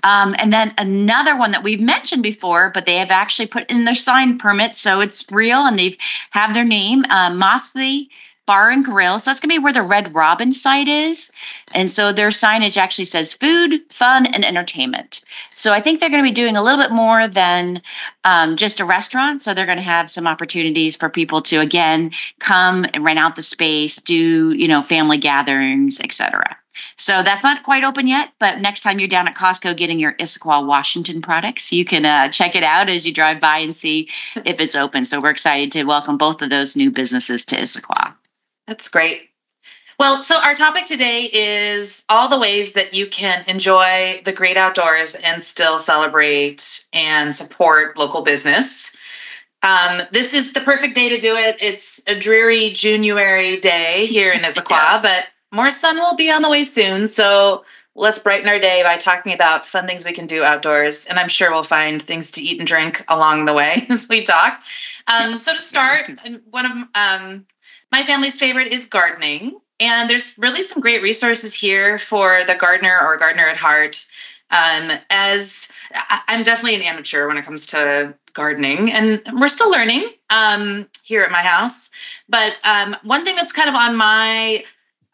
Um, 0.03 0.35
and 0.39 0.51
then 0.51 0.73
another 0.77 1.37
one 1.37 1.51
that 1.51 1.63
we've 1.63 1.81
mentioned 1.81 2.23
before, 2.23 2.71
but 2.73 2.85
they 2.85 2.95
have 2.95 3.11
actually 3.11 3.47
put 3.47 3.69
in 3.71 3.85
their 3.85 3.95
sign 3.95 4.37
permit, 4.37 4.75
so 4.75 4.99
it's 4.99 5.31
real, 5.31 5.59
and 5.59 5.77
they've 5.77 5.97
have 6.31 6.53
their 6.53 6.65
name, 6.65 7.05
uh, 7.09 7.33
Mosley 7.33 8.09
Bar 8.47 8.71
and 8.71 8.83
Grill. 8.83 9.19
So 9.19 9.29
that's 9.29 9.39
going 9.39 9.49
to 9.49 9.59
be 9.59 9.63
where 9.63 9.73
the 9.73 9.83
Red 9.83 10.15
Robin 10.15 10.51
site 10.51 10.87
is. 10.87 11.31
And 11.73 11.91
so 11.91 12.11
their 12.11 12.29
signage 12.29 12.77
actually 12.77 13.05
says 13.05 13.33
food, 13.33 13.81
fun, 13.91 14.25
and 14.25 14.43
entertainment. 14.43 15.21
So 15.51 15.73
I 15.73 15.81
think 15.81 15.99
they're 15.99 16.09
going 16.09 16.23
to 16.23 16.29
be 16.29 16.33
doing 16.33 16.55
a 16.55 16.63
little 16.63 16.79
bit 16.79 16.91
more 16.91 17.27
than 17.27 17.81
um, 18.23 18.55
just 18.55 18.79
a 18.79 18.85
restaurant. 18.85 19.41
So 19.41 19.53
they're 19.53 19.65
going 19.65 19.77
to 19.77 19.83
have 19.83 20.09
some 20.09 20.25
opportunities 20.25 20.95
for 20.95 21.09
people 21.09 21.41
to, 21.43 21.59
again, 21.59 22.11
come 22.39 22.85
and 22.93 23.03
rent 23.03 23.19
out 23.19 23.35
the 23.35 23.41
space, 23.41 23.97
do, 23.97 24.51
you 24.51 24.67
know, 24.67 24.81
family 24.81 25.17
gatherings, 25.17 25.99
etc. 25.99 26.57
So 26.95 27.23
that's 27.23 27.43
not 27.43 27.63
quite 27.63 27.83
open 27.83 28.07
yet, 28.07 28.31
but 28.39 28.59
next 28.59 28.81
time 28.81 28.99
you're 28.99 29.07
down 29.07 29.27
at 29.27 29.35
Costco 29.35 29.75
getting 29.77 29.99
your 29.99 30.13
Issaquah, 30.13 30.65
Washington 30.65 31.21
products, 31.21 31.71
you 31.71 31.85
can 31.85 32.05
uh, 32.05 32.29
check 32.29 32.55
it 32.55 32.63
out 32.63 32.89
as 32.89 33.05
you 33.05 33.13
drive 33.13 33.39
by 33.39 33.59
and 33.59 33.73
see 33.73 34.09
if 34.45 34.59
it's 34.59 34.75
open. 34.75 35.03
So 35.03 35.21
we're 35.21 35.31
excited 35.31 35.71
to 35.73 35.83
welcome 35.83 36.17
both 36.17 36.41
of 36.41 36.49
those 36.49 36.75
new 36.75 36.91
businesses 36.91 37.45
to 37.45 37.55
Issaquah. 37.55 38.13
That's 38.67 38.89
great. 38.89 39.29
Well, 39.99 40.21
so 40.21 40.39
our 40.39 40.53
topic 40.53 40.85
today 40.85 41.23
is 41.23 42.05
all 42.07 42.27
the 42.27 42.37
ways 42.37 42.73
that 42.73 42.95
you 42.95 43.07
can 43.07 43.43
enjoy 43.47 44.21
the 44.25 44.31
great 44.31 44.55
outdoors 44.55 45.15
and 45.15 45.41
still 45.41 45.79
celebrate 45.79 46.85
and 46.93 47.33
support 47.33 47.97
local 47.97 48.21
business. 48.21 48.95
Um, 49.63 50.01
this 50.11 50.35
is 50.35 50.53
the 50.53 50.61
perfect 50.61 50.93
day 50.93 51.09
to 51.09 51.17
do 51.17 51.33
it. 51.33 51.57
It's 51.61 52.07
a 52.07 52.17
dreary 52.17 52.69
January 52.69 53.57
day 53.59 54.05
here 54.05 54.31
in 54.31 54.39
Issaquah, 54.41 54.69
yes. 54.69 55.01
but 55.01 55.57
more 55.57 55.71
sun 55.71 55.97
will 55.97 56.15
be 56.15 56.31
on 56.31 56.43
the 56.43 56.49
way 56.49 56.63
soon. 56.63 57.07
So 57.07 57.63
let's 57.95 58.19
brighten 58.19 58.47
our 58.47 58.59
day 58.59 58.83
by 58.83 58.97
talking 58.97 59.33
about 59.33 59.65
fun 59.65 59.87
things 59.87 60.05
we 60.05 60.13
can 60.13 60.27
do 60.27 60.43
outdoors. 60.43 61.07
And 61.07 61.17
I'm 61.17 61.27
sure 61.27 61.51
we'll 61.51 61.63
find 61.63 61.99
things 61.99 62.31
to 62.33 62.43
eat 62.43 62.59
and 62.59 62.67
drink 62.67 63.03
along 63.07 63.45
the 63.45 63.53
way 63.53 63.85
as 63.89 64.07
we 64.07 64.21
talk. 64.21 64.61
Um, 65.07 65.39
so 65.39 65.55
to 65.55 65.61
start, 65.61 66.07
one 66.51 66.65
of 66.65 66.87
um, 66.93 67.45
my 67.91 68.03
family's 68.03 68.39
favorite 68.39 68.67
is 68.67 68.85
gardening. 68.85 69.59
And 69.79 70.09
there's 70.09 70.35
really 70.37 70.63
some 70.63 70.81
great 70.81 71.03
resources 71.03 71.53
here 71.53 71.97
for 71.97 72.43
the 72.47 72.55
gardener 72.55 72.99
or 73.01 73.17
gardener 73.17 73.47
at 73.47 73.57
heart. 73.57 74.05
Um, 74.49 74.97
as 75.09 75.69
I'm 76.27 76.43
definitely 76.43 76.75
an 76.75 76.81
amateur 76.81 77.27
when 77.27 77.37
it 77.37 77.43
comes 77.43 77.65
to 77.67 78.15
gardening, 78.33 78.91
and 78.91 79.21
we're 79.33 79.49
still 79.49 79.69
learning 79.69 80.09
um, 80.29 80.87
here 81.03 81.21
at 81.23 81.31
my 81.31 81.41
house. 81.41 81.91
But 82.29 82.57
um, 82.63 82.95
one 83.03 83.25
thing 83.25 83.35
that's 83.35 83.51
kind 83.51 83.67
of 83.67 83.75
on 83.75 83.97
my 83.97 84.63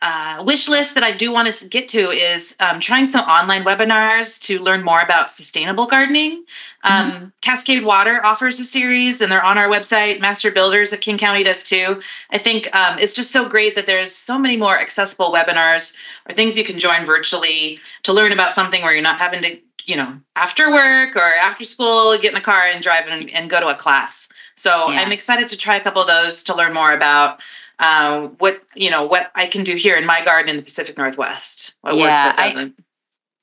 uh, 0.05 0.43
wish 0.45 0.67
list 0.67 0.95
that 0.95 1.03
I 1.03 1.13
do 1.13 1.31
want 1.31 1.50
to 1.51 1.67
get 1.69 1.88
to 1.88 2.10
is 2.10 2.57
um, 2.60 2.81
trying 2.81 3.05
some 3.05 3.25
online 3.25 3.63
webinars 3.63 4.38
to 4.41 4.60
learn 4.60 4.83
more 4.83 5.00
about 5.00 5.29
sustainable 5.29 5.86
gardening. 5.86 6.43
Um, 6.83 7.12
mm-hmm. 7.12 7.25
Cascade 7.41 7.86
Water 7.86 8.19
offers 8.22 8.60
a 8.60 8.65
series, 8.65 9.22
and 9.22 9.31
they're 9.31 9.43
on 9.43 9.57
our 9.57 9.69
website. 9.69 10.19
Master 10.19 10.51
Builders 10.51 10.91
of 10.91 11.00
King 11.00 11.17
County 11.17 11.43
does 11.43 11.63
too. 11.63 12.01
I 12.31 12.38
think 12.38 12.75
um, 12.75 13.00
it's 13.00 13.13
just 13.13 13.31
so 13.31 13.48
great 13.48 13.75
that 13.75 13.86
there's 13.86 14.12
so 14.12 14.38
many 14.38 14.57
more 14.57 14.77
accessible 14.77 15.31
webinars 15.31 15.95
or 16.27 16.36
things 16.36 16.57
you 16.57 16.65
can 16.65 16.79
join 16.79 17.05
virtually 17.05 17.79
to 18.03 18.12
learn 18.12 18.33
about 18.33 18.51
something 18.51 18.81
where 18.81 18.91
you're 18.91 19.01
not 19.01 19.19
having 19.19 19.41
to, 19.43 19.57
you 19.86 19.95
know, 19.95 20.19
after 20.36 20.69
work 20.69 21.15
or 21.15 21.33
after 21.41 21.63
school, 21.63 22.17
get 22.17 22.31
in 22.31 22.36
the 22.36 22.41
car 22.41 22.63
and 22.65 22.83
drive 22.83 23.07
and, 23.07 23.31
and 23.31 23.50
go 23.50 23.62
to 23.62 23.67
a 23.67 23.75
class. 23.75 24.27
So 24.57 24.69
yeah. 24.69 25.00
I'm 25.00 25.13
excited 25.13 25.48
to 25.48 25.57
try 25.57 25.77
a 25.77 25.81
couple 25.81 26.01
of 26.01 26.10
those 26.10 26.43
to 26.43 26.57
learn 26.57 26.74
more 26.74 26.91
about 26.91 27.39
uh, 27.83 28.27
what 28.39 28.61
you 28.75 28.89
know 28.89 29.05
what 29.05 29.31
I 29.35 29.47
can 29.47 29.63
do 29.63 29.75
here 29.75 29.95
in 29.95 30.05
my 30.05 30.23
garden 30.23 30.49
in 30.49 30.57
the 30.57 30.63
Pacific 30.63 30.97
Northwest. 30.97 31.75
What 31.81 31.97
yeah, 31.97 32.03
works, 32.03 32.19
what 32.21 32.37
doesn't. 32.37 32.75
I, 32.79 32.83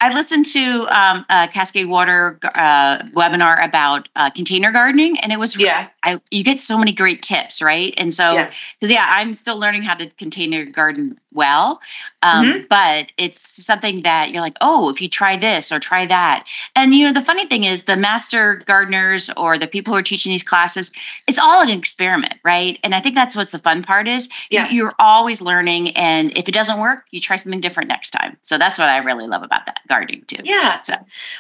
I 0.03 0.15
listened 0.15 0.47
to 0.47 0.87
um, 0.89 1.27
a 1.29 1.47
Cascade 1.49 1.87
Water 1.87 2.39
uh, 2.55 2.99
webinar 3.15 3.63
about 3.63 4.09
uh, 4.17 4.31
container 4.31 4.73
gardening, 4.73 5.21
and 5.21 5.31
it 5.31 5.39
was 5.39 5.57
really, 5.57 5.69
yeah. 5.69 5.89
I, 6.03 6.19
you 6.31 6.43
get 6.43 6.59
so 6.59 6.79
many 6.79 6.93
great 6.93 7.23
tips, 7.23 7.61
right? 7.61 7.93
And 7.99 8.11
so 8.11 8.33
because 8.33 8.91
yeah. 8.91 9.01
yeah. 9.01 9.07
I'm 9.11 9.35
still 9.35 9.59
learning 9.59 9.83
how 9.83 9.95
to 9.95 10.09
container 10.11 10.65
garden 10.65 11.21
well. 11.35 11.83
Um, 12.23 12.47
mm-hmm. 12.47 12.65
But 12.69 13.13
it's 13.17 13.65
something 13.65 14.03
that 14.03 14.31
you're 14.31 14.43
like, 14.43 14.57
oh, 14.61 14.91
if 14.91 15.01
you 15.01 15.09
try 15.09 15.37
this 15.37 15.73
or 15.73 15.79
try 15.79 16.07
that. 16.07 16.45
And, 16.77 16.95
you 16.95 17.05
know, 17.05 17.13
the 17.13 17.21
funny 17.21 17.47
thing 17.47 17.65
is 17.65 17.85
the 17.85 17.97
master 17.97 18.57
gardeners 18.67 19.31
or 19.37 19.59
the 19.59 19.67
people 19.67 19.95
who 19.95 19.99
are 19.99 20.03
teaching 20.03 20.31
these 20.31 20.43
classes, 20.43 20.91
it's 21.27 21.39
all 21.39 21.63
an 21.63 21.71
experiment, 21.71 22.35
right? 22.45 22.79
And 22.85 22.95
I 22.95 23.01
think 23.01 23.15
that's 23.15 23.35
what's 23.35 23.53
the 23.53 23.59
fun 23.59 23.83
part 23.83 24.07
is 24.09 24.29
yeah. 24.51 24.69
you're 24.71 24.95
always 24.99 25.41
learning. 25.41 25.97
And 25.97 26.37
if 26.37 26.49
it 26.49 26.53
doesn't 26.55 26.79
work, 26.79 27.05
you 27.11 27.21
try 27.21 27.37
something 27.37 27.61
different 27.61 27.89
next 27.89 28.11
time. 28.11 28.37
So 28.43 28.59
that's 28.59 28.79
what 28.79 28.89
I 28.89 28.99
really 28.99 29.27
love 29.27 29.43
about 29.43 29.67
that 29.67 29.81
gardening 29.89 30.25
too. 30.27 30.43
Yeah. 30.45 30.83
So. 30.83 30.95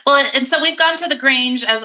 Well, 0.07 0.25
and 0.35 0.47
so 0.47 0.61
we've 0.61 0.79
gone 0.79 0.97
to 0.97 1.09
the 1.09 1.17
Grange 1.17 1.65
as 1.65 1.85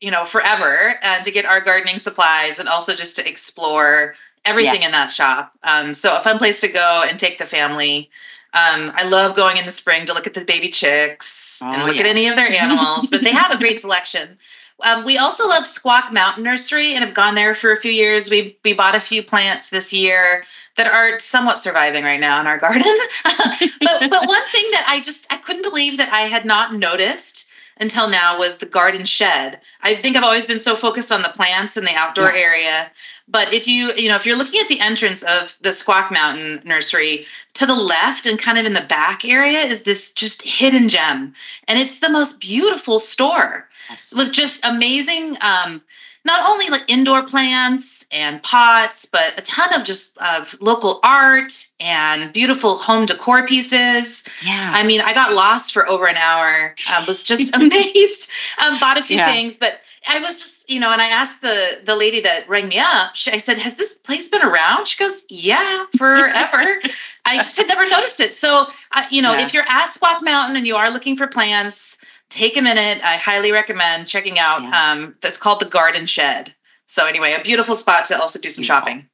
you 0.00 0.10
know 0.10 0.24
forever 0.24 0.96
uh, 1.02 1.22
to 1.22 1.30
get 1.30 1.46
our 1.46 1.60
gardening 1.60 1.98
supplies 1.98 2.58
and 2.58 2.68
also 2.68 2.94
just 2.94 3.16
to 3.16 3.28
explore 3.28 4.14
everything 4.44 4.82
yeah. 4.82 4.86
in 4.86 4.92
that 4.92 5.10
shop. 5.10 5.52
Um, 5.62 5.94
so 5.94 6.16
a 6.16 6.20
fun 6.20 6.38
place 6.38 6.60
to 6.60 6.68
go 6.68 7.04
and 7.08 7.18
take 7.18 7.38
the 7.38 7.44
family. 7.44 8.10
Um, 8.52 8.92
I 8.94 9.08
love 9.08 9.34
going 9.34 9.56
in 9.56 9.64
the 9.64 9.72
spring 9.72 10.06
to 10.06 10.14
look 10.14 10.26
at 10.26 10.34
the 10.34 10.44
baby 10.44 10.68
chicks 10.68 11.60
oh, 11.64 11.72
and 11.72 11.82
look 11.84 11.96
yeah. 11.96 12.02
at 12.02 12.06
any 12.06 12.28
of 12.28 12.36
their 12.36 12.48
animals, 12.48 13.10
but 13.10 13.22
they 13.24 13.32
have 13.32 13.50
a 13.50 13.58
great 13.58 13.80
selection. 13.80 14.38
Um, 14.82 15.04
we 15.04 15.18
also 15.18 15.48
love 15.48 15.66
Squak 15.66 16.12
Mountain 16.12 16.44
Nursery 16.44 16.94
and 16.94 17.04
have 17.04 17.14
gone 17.14 17.34
there 17.34 17.54
for 17.54 17.70
a 17.70 17.76
few 17.76 17.92
years. 17.92 18.30
We 18.30 18.58
we 18.64 18.72
bought 18.72 18.94
a 18.94 19.00
few 19.00 19.22
plants 19.22 19.70
this 19.70 19.92
year 19.92 20.44
that 20.76 20.88
are 20.88 21.18
somewhat 21.20 21.58
surviving 21.58 22.04
right 22.04 22.20
now 22.20 22.40
in 22.40 22.46
our 22.46 22.58
garden. 22.58 22.82
but 23.22 24.10
but 24.10 24.28
one 24.28 24.48
thing 24.50 24.68
that 24.72 24.84
I 24.88 25.00
just 25.02 25.32
I 25.32 25.36
couldn't 25.36 25.62
believe 25.62 25.98
that 25.98 26.12
I 26.12 26.22
had 26.22 26.44
not 26.44 26.74
noticed 26.74 27.48
until 27.80 28.08
now 28.08 28.38
was 28.38 28.58
the 28.58 28.66
garden 28.66 29.04
shed. 29.04 29.60
I 29.80 29.94
think 29.94 30.16
I've 30.16 30.24
always 30.24 30.46
been 30.46 30.58
so 30.58 30.76
focused 30.76 31.12
on 31.12 31.22
the 31.22 31.28
plants 31.28 31.76
in 31.76 31.84
the 31.84 31.94
outdoor 31.94 32.30
yes. 32.32 32.46
area. 32.46 32.92
But 33.26 33.52
if 33.52 33.66
you, 33.66 33.92
you 33.96 34.08
know, 34.08 34.16
if 34.16 34.26
you're 34.26 34.36
looking 34.36 34.60
at 34.60 34.68
the 34.68 34.80
entrance 34.80 35.22
of 35.22 35.54
the 35.62 35.72
Squak 35.72 36.10
Mountain 36.10 36.60
Nursery, 36.64 37.26
to 37.54 37.66
the 37.66 37.74
left 37.74 38.26
and 38.26 38.38
kind 38.38 38.58
of 38.58 38.66
in 38.66 38.74
the 38.74 38.82
back 38.82 39.24
area 39.24 39.60
is 39.60 39.82
this 39.82 40.10
just 40.10 40.42
hidden 40.42 40.88
gem. 40.88 41.34
And 41.66 41.78
it's 41.78 42.00
the 42.00 42.10
most 42.10 42.40
beautiful 42.40 42.98
store 42.98 43.68
yes. 43.88 44.12
with 44.16 44.32
just 44.32 44.64
amazing 44.64 45.36
um, 45.40 45.80
not 46.24 46.48
only 46.48 46.70
like 46.70 46.84
indoor 46.88 47.22
plants 47.22 48.06
and 48.10 48.42
pots, 48.42 49.04
but 49.04 49.38
a 49.38 49.42
ton 49.42 49.74
of 49.74 49.84
just 49.84 50.16
of 50.18 50.56
local 50.60 51.00
art 51.02 51.52
and 51.80 52.32
beautiful 52.32 52.76
home 52.76 53.04
decor 53.04 53.46
pieces. 53.46 54.24
Yeah. 54.44 54.70
I 54.74 54.86
mean, 54.86 55.02
I 55.02 55.12
got 55.12 55.34
lost 55.34 55.74
for 55.74 55.86
over 55.86 56.06
an 56.06 56.16
hour. 56.16 56.74
Um, 56.94 57.06
was 57.06 57.22
just 57.22 57.54
amazed. 57.56 58.30
Um, 58.64 58.78
bought 58.78 58.98
a 58.98 59.02
few 59.02 59.16
yeah. 59.16 59.30
things, 59.30 59.58
but 59.58 59.80
I 60.08 60.18
was 60.18 60.38
just, 60.38 60.70
you 60.70 60.80
know, 60.80 60.92
and 60.92 61.00
I 61.00 61.08
asked 61.08 61.40
the 61.40 61.80
the 61.84 61.96
lady 61.96 62.20
that 62.20 62.48
rang 62.48 62.68
me 62.68 62.78
up. 62.78 63.14
She, 63.14 63.30
I 63.30 63.38
said, 63.38 63.58
"Has 63.58 63.76
this 63.76 63.94
place 63.94 64.28
been 64.28 64.42
around?" 64.42 64.86
She 64.86 65.02
goes, 65.02 65.24
"Yeah, 65.30 65.86
forever." 65.96 66.80
I 67.24 67.36
just 67.36 67.56
had 67.56 67.68
never 67.68 67.88
noticed 67.88 68.20
it. 68.20 68.34
So, 68.34 68.66
uh, 68.92 69.04
you 69.10 69.22
know, 69.22 69.32
yeah. 69.32 69.44
if 69.44 69.54
you're 69.54 69.64
at 69.66 69.90
Squak 69.90 70.22
Mountain 70.22 70.56
and 70.56 70.66
you 70.66 70.76
are 70.76 70.90
looking 70.90 71.16
for 71.16 71.26
plants, 71.26 71.98
take 72.34 72.56
a 72.56 72.62
minute. 72.62 73.02
I 73.02 73.16
highly 73.16 73.52
recommend 73.52 74.06
checking 74.06 74.38
out. 74.38 74.62
Yes. 74.62 75.06
Um, 75.06 75.14
that's 75.22 75.38
called 75.38 75.60
the 75.60 75.66
Garden 75.66 76.06
Shed. 76.06 76.54
So 76.86 77.06
anyway, 77.06 77.34
a 77.38 77.42
beautiful 77.42 77.74
spot 77.74 78.06
to 78.06 78.20
also 78.20 78.38
do 78.40 78.48
some 78.48 78.62
beautiful. 78.62 78.80
shopping. 78.80 79.08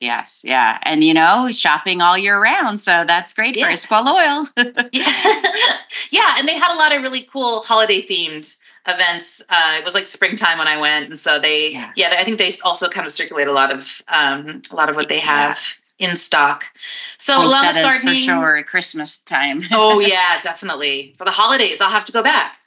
Yes, 0.00 0.42
yeah, 0.44 0.78
and 0.82 1.04
you 1.04 1.14
know, 1.14 1.50
shopping 1.52 2.02
all 2.02 2.18
year 2.18 2.38
round, 2.38 2.80
so 2.80 3.04
that's 3.06 3.32
great 3.32 3.56
yeah. 3.56 3.66
for 3.66 3.72
Issaquah 3.72 4.06
Oil. 4.06 4.46
yeah. 4.92 5.42
yeah, 6.10 6.34
and 6.38 6.48
they 6.48 6.58
had 6.58 6.74
a 6.74 6.78
lot 6.78 6.94
of 6.94 7.02
really 7.02 7.22
cool 7.22 7.60
holiday 7.60 8.02
themed 8.02 8.58
events. 8.88 9.42
Uh, 9.48 9.76
it 9.78 9.84
was 9.84 9.94
like 9.94 10.06
springtime 10.06 10.58
when 10.58 10.66
I 10.66 10.80
went, 10.80 11.06
and 11.06 11.18
so 11.18 11.38
they, 11.38 11.72
yeah. 11.72 11.92
yeah, 11.94 12.16
I 12.18 12.24
think 12.24 12.38
they 12.38 12.50
also 12.64 12.88
kind 12.88 13.06
of 13.06 13.12
circulate 13.12 13.46
a 13.46 13.52
lot 13.52 13.72
of 13.72 14.02
um, 14.08 14.60
a 14.70 14.74
lot 14.74 14.90
of 14.90 14.96
what 14.96 15.08
they 15.08 15.20
have 15.20 15.56
in 15.98 16.16
stock. 16.16 16.64
So 17.18 17.36
along 17.38 17.66
with 17.66 17.76
gardening, 17.76 18.14
for 18.14 18.20
sure, 18.20 18.62
Christmas 18.64 19.18
time. 19.18 19.62
oh 19.72 20.00
yeah, 20.00 20.40
definitely 20.42 21.14
for 21.16 21.24
the 21.24 21.30
holidays. 21.30 21.80
I'll 21.80 21.90
have 21.90 22.04
to 22.06 22.12
go 22.12 22.22
back. 22.22 22.58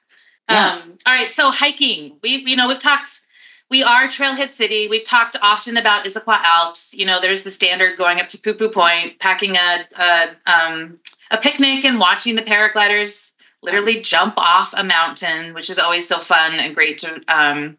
Yes. 0.49 0.87
Um, 0.87 0.97
all 1.05 1.13
right. 1.13 1.29
So 1.29 1.51
hiking, 1.51 2.17
we 2.23 2.43
you 2.45 2.55
know 2.55 2.67
we've 2.67 2.79
talked. 2.79 3.21
We 3.69 3.83
are 3.83 4.05
Trailhead 4.05 4.49
City. 4.49 4.87
We've 4.87 5.03
talked 5.03 5.35
often 5.41 5.75
about 5.75 6.05
Issaquah 6.05 6.41
Alps. 6.41 6.95
You 6.95 7.05
know, 7.05 7.19
there's 7.19 7.43
the 7.43 7.49
standard 7.49 7.97
going 7.97 8.21
up 8.21 8.29
to 8.29 8.39
Poo 8.39 8.53
Poo 8.53 8.69
Point, 8.69 9.19
packing 9.19 9.55
a 9.55 9.85
a, 9.99 10.27
um, 10.45 10.99
a 11.31 11.37
picnic 11.37 11.83
and 11.83 11.99
watching 11.99 12.35
the 12.35 12.43
paragliders 12.43 13.33
literally 13.61 14.01
jump 14.01 14.35
off 14.37 14.73
a 14.75 14.83
mountain, 14.83 15.53
which 15.53 15.69
is 15.69 15.79
always 15.79 16.07
so 16.07 16.19
fun 16.19 16.53
and 16.53 16.75
great 16.75 16.99
to 16.99 17.21
um, 17.27 17.77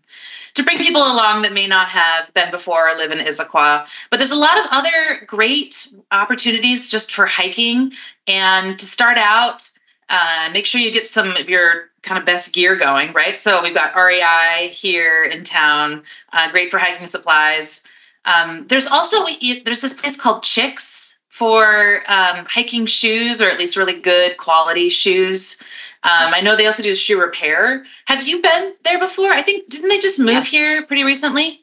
to 0.58 0.64
bring 0.64 0.78
people 0.78 1.00
along 1.00 1.42
that 1.42 1.52
may 1.52 1.66
not 1.66 1.88
have 1.88 2.32
been 2.34 2.50
before 2.50 2.90
or 2.90 2.96
live 2.96 3.10
in 3.10 3.18
Issaquah. 3.18 3.88
But 4.10 4.18
there's 4.18 4.32
a 4.32 4.38
lot 4.38 4.58
of 4.58 4.66
other 4.70 5.24
great 5.26 5.88
opportunities 6.12 6.90
just 6.90 7.12
for 7.12 7.26
hiking. 7.26 7.92
And 8.26 8.78
to 8.78 8.84
start 8.84 9.16
out, 9.16 9.70
uh, 10.10 10.50
make 10.52 10.66
sure 10.66 10.80
you 10.80 10.90
get 10.90 11.06
some 11.06 11.30
of 11.30 11.48
your 11.48 11.90
kind 12.02 12.18
of 12.18 12.26
best 12.26 12.52
gear 12.52 12.76
going, 12.76 13.12
right? 13.12 13.38
So 13.38 13.62
we've 13.62 13.74
got 13.74 13.94
REI 13.94 14.68
here 14.68 15.24
in 15.24 15.44
town, 15.44 16.02
uh, 16.32 16.50
great 16.50 16.70
for 16.70 16.78
hiking 16.78 17.06
supplies. 17.06 17.84
Um, 18.24 18.66
there's 18.66 18.86
also 18.86 19.24
there's 19.64 19.80
this 19.80 19.94
place 19.94 20.16
called 20.16 20.42
Chicks 20.42 21.18
for 21.28 22.02
um, 22.08 22.44
hiking 22.46 22.84
shoes, 22.84 23.40
or 23.40 23.48
at 23.48 23.58
least 23.58 23.76
really 23.76 23.98
good 24.00 24.36
quality 24.38 24.88
shoes. 24.88 25.62
Um, 26.04 26.32
I 26.32 26.40
know 26.42 26.56
they 26.56 26.66
also 26.66 26.82
do 26.82 26.94
shoe 26.94 27.20
repair. 27.20 27.84
Have 28.06 28.26
you 28.26 28.40
been 28.40 28.74
there 28.84 28.98
before? 28.98 29.30
I 29.30 29.42
think 29.42 29.68
didn't 29.68 29.88
they 29.88 29.98
just 29.98 30.18
move 30.18 30.30
yes. 30.30 30.50
here 30.50 30.86
pretty 30.86 31.04
recently? 31.04 31.60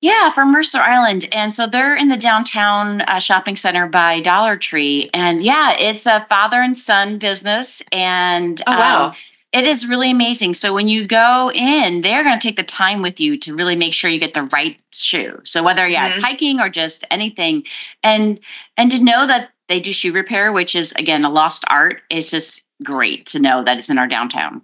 Yeah, 0.00 0.30
from 0.30 0.50
Mercer 0.50 0.78
Island, 0.78 1.28
and 1.30 1.52
so 1.52 1.68
they're 1.68 1.96
in 1.96 2.08
the 2.08 2.16
downtown 2.16 3.02
uh, 3.02 3.20
shopping 3.20 3.54
center 3.54 3.86
by 3.86 4.20
Dollar 4.20 4.56
Tree, 4.56 5.08
and 5.14 5.40
yeah, 5.40 5.76
it's 5.78 6.06
a 6.06 6.20
father 6.20 6.56
and 6.56 6.76
son 6.76 7.18
business, 7.18 7.84
and 7.92 8.60
oh 8.66 8.70
wow. 8.72 9.06
Um, 9.06 9.14
it 9.52 9.64
is 9.64 9.86
really 9.86 10.10
amazing. 10.10 10.54
So 10.54 10.72
when 10.72 10.88
you 10.88 11.06
go 11.06 11.52
in, 11.54 12.00
they're 12.00 12.24
going 12.24 12.38
to 12.38 12.42
take 12.48 12.56
the 12.56 12.62
time 12.62 13.02
with 13.02 13.20
you 13.20 13.36
to 13.40 13.54
really 13.54 13.76
make 13.76 13.92
sure 13.92 14.08
you 14.08 14.18
get 14.18 14.32
the 14.32 14.44
right 14.44 14.80
shoe. 14.90 15.42
So 15.44 15.62
whether 15.62 15.86
yeah, 15.86 16.08
mm-hmm. 16.08 16.18
it's 16.18 16.24
hiking 16.24 16.58
or 16.58 16.68
just 16.68 17.04
anything, 17.10 17.64
and 18.02 18.40
and 18.76 18.90
to 18.90 19.04
know 19.04 19.26
that 19.26 19.50
they 19.68 19.80
do 19.80 19.92
shoe 19.92 20.12
repair, 20.12 20.52
which 20.52 20.74
is 20.74 20.92
again 20.92 21.24
a 21.24 21.30
lost 21.30 21.64
art, 21.68 22.02
It's 22.10 22.30
just 22.30 22.64
great 22.82 23.26
to 23.26 23.38
know 23.38 23.62
that 23.64 23.78
it's 23.78 23.90
in 23.90 23.98
our 23.98 24.08
downtown. 24.08 24.62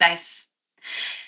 Nice. 0.00 0.50